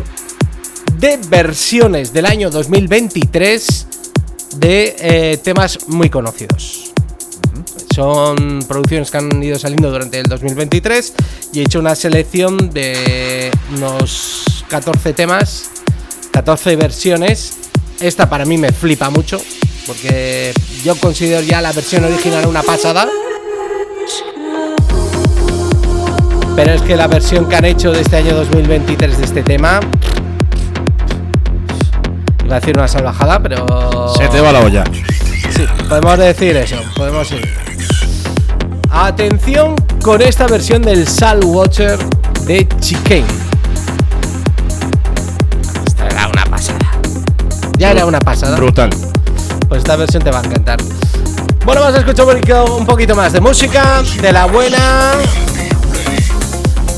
[0.98, 3.86] de versiones del año 2023
[4.56, 6.89] de eh, temas muy conocidos.
[7.94, 11.12] Son producciones que han ido saliendo durante el 2023
[11.52, 15.70] y he hecho una selección de unos 14 temas,
[16.30, 17.54] 14 versiones.
[18.00, 19.40] Esta para mí me flipa mucho
[19.86, 20.52] porque
[20.84, 23.08] yo considero ya la versión original una pasada.
[26.54, 29.80] Pero es que la versión que han hecho de este año 2023 de este tema.
[32.44, 34.14] Iba a decir una salvajada, pero.
[34.14, 34.84] Se te va la olla.
[35.60, 37.46] Sí, podemos decir eso, podemos ir.
[38.90, 41.98] Atención con esta versión del Sal Watcher
[42.46, 43.26] de Chicane.
[45.86, 46.78] Esta era una pasada.
[47.76, 48.56] Ya era una pasada.
[48.56, 48.88] Brutal.
[49.68, 50.78] Pues esta versión te va a encantar.
[51.66, 55.12] Bueno, vamos a escuchar un poquito, un poquito más de música, de la buena.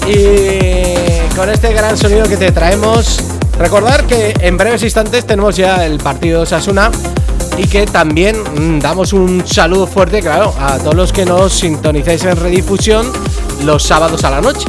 [0.06, 3.24] Y con este gran sonido que te traemos,
[3.58, 6.92] recordar que en breves instantes tenemos ya el partido de Osasuna
[7.58, 12.24] y que también mm, damos un saludo fuerte, claro, a todos los que nos sintonizáis
[12.24, 13.10] en redifusión
[13.64, 14.66] los sábados a la noche.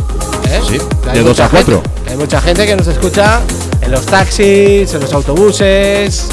[0.50, 0.60] ¿eh?
[0.68, 1.82] Sí, de hay dos mucha a cuatro.
[1.82, 3.40] gente- Hay mucha gente que nos escucha
[3.82, 6.28] en los taxis, en los autobuses.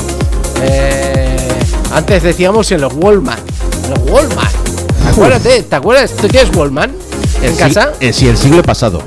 [0.62, 1.36] eh,
[1.92, 3.40] antes decíamos en los Walmart.
[3.84, 4.54] En los Walmart.
[5.08, 6.12] Acuérdate, ¿te acuerdas?
[6.12, 6.92] ¿Tú tienes Walmart
[7.42, 7.92] en El casa?
[8.00, 9.02] eh, sí, el siglo pasado.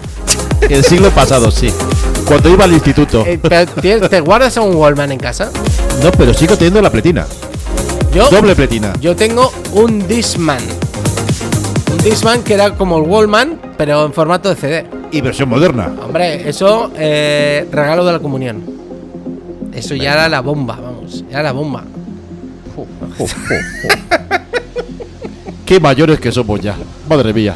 [0.62, 1.70] El siglo pasado, sí.
[2.34, 3.24] Cuando iba al instituto.
[3.28, 5.52] Eh, pero ¿tienes- ¿Te guardas a un Wallman en casa?
[6.02, 7.28] No, pero sigo teniendo la pletina.
[8.12, 8.92] Yo, Doble pletina.
[9.00, 10.58] yo tengo un Discman.
[11.92, 14.86] Un Discman que era como el Wallman, pero en formato de CD.
[15.12, 15.92] Y versión moderna.
[16.04, 18.64] Hombre, eso, eh, regalo de la comunión.
[19.72, 21.24] Eso ya era la bomba, vamos.
[21.30, 21.84] Era la bomba.
[25.68, 26.76] Qué mayores que somos ya.
[27.08, 27.54] Madre mía.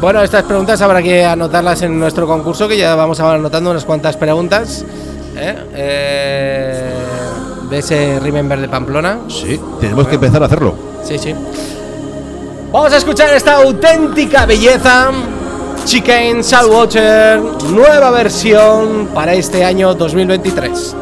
[0.00, 3.84] Bueno, estas preguntas habrá que anotarlas en nuestro concurso, que ya vamos a anotando unas
[3.84, 4.82] cuantas preguntas.
[5.36, 5.54] ¿eh?
[5.74, 6.94] Eh,
[7.68, 9.18] de ese Remember de Pamplona.
[9.28, 10.74] Sí, tenemos que empezar a hacerlo.
[11.04, 11.34] Sí, sí.
[12.72, 15.10] Vamos a escuchar esta auténtica belleza.
[15.84, 17.38] Chicken Saltwater,
[17.70, 20.96] nueva versión para este año 2023.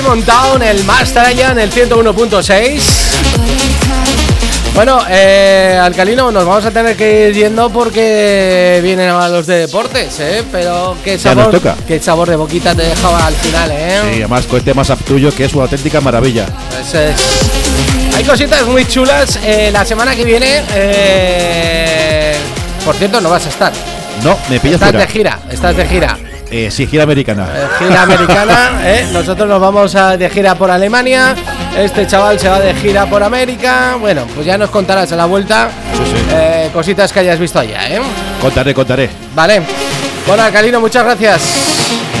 [0.00, 2.80] Aquí montado en el Mastraya en el 101.6.
[4.74, 9.58] Bueno, eh, Alcalino, nos vamos a tener que ir yendo porque vienen a los de
[9.58, 10.42] deportes, ¿eh?
[10.50, 11.76] Pero qué sabor, toca.
[11.86, 14.00] qué sabor de boquita te dejaba al final, ¿eh?
[14.12, 16.46] Y además con este más tuyo que es una auténtica maravilla.
[18.16, 19.38] Hay cositas muy chulas.
[19.44, 22.36] eh, la semana que viene, eh,
[22.84, 23.72] por cierto, no vas a estar.
[24.22, 25.06] No, me pillas Estás fuera.
[25.06, 26.18] de gira, estás de gira.
[26.50, 27.48] Eh, sí, gira americana.
[27.80, 29.06] Gira americana, ¿eh?
[29.12, 31.34] nosotros nos vamos a- de gira por Alemania,
[31.76, 35.24] este chaval se va de gira por América, bueno, pues ya nos contarás a la
[35.24, 36.26] vuelta Sí, sí.
[36.30, 38.00] eh, cositas que hayas visto allá, ¿eh?
[38.40, 39.08] Contaré, contaré.
[39.34, 39.62] Vale,
[40.26, 41.40] bueno Alcalino, muchas gracias,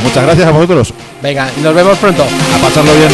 [0.02, 0.94] Muchas gracias a vosotros.
[1.20, 2.22] venga, nos vemos pronto.
[2.22, 3.10] A pasarlo bien.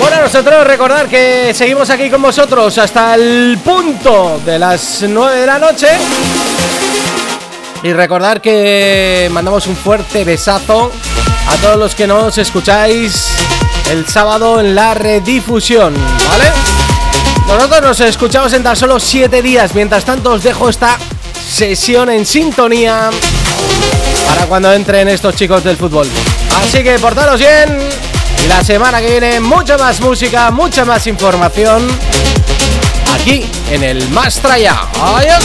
[0.00, 5.46] Bueno, nosotros recordar que seguimos aquí con vosotros hasta el punto de las 9 de
[5.46, 5.88] la noche.
[7.84, 10.92] Y recordar que mandamos un fuerte besazo
[11.48, 13.26] a todos los que nos escucháis
[13.90, 15.94] el sábado en la redifusión,
[16.28, 16.44] ¿vale?
[17.46, 19.74] Nosotros nos escuchamos en tan solo 7 días.
[19.74, 20.96] Mientras tanto, os dejo esta
[21.46, 23.10] sesión en sintonía
[24.28, 26.08] para cuando entren estos chicos del fútbol.
[26.62, 27.78] Así que portaros bien.
[28.44, 31.86] Y la semana que viene, mucha más música, mucha más información.
[33.14, 34.88] Aquí en el Mastraya.
[35.00, 35.44] Adiós.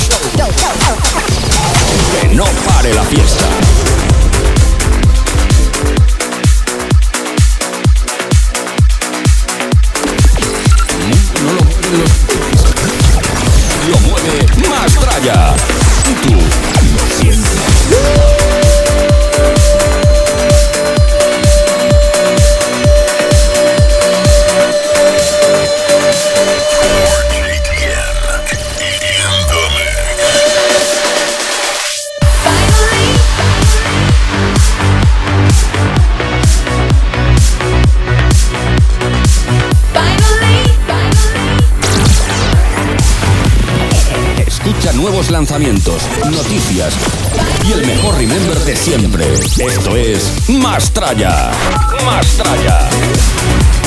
[0.00, 0.18] Show.
[2.12, 3.61] Que no pare la fiesta.
[45.42, 46.94] Lanzamientos, noticias
[47.66, 49.24] y el mejor remember de siempre.
[49.34, 50.48] Esto es.
[50.48, 51.50] Mastraya.
[52.04, 53.81] Finally,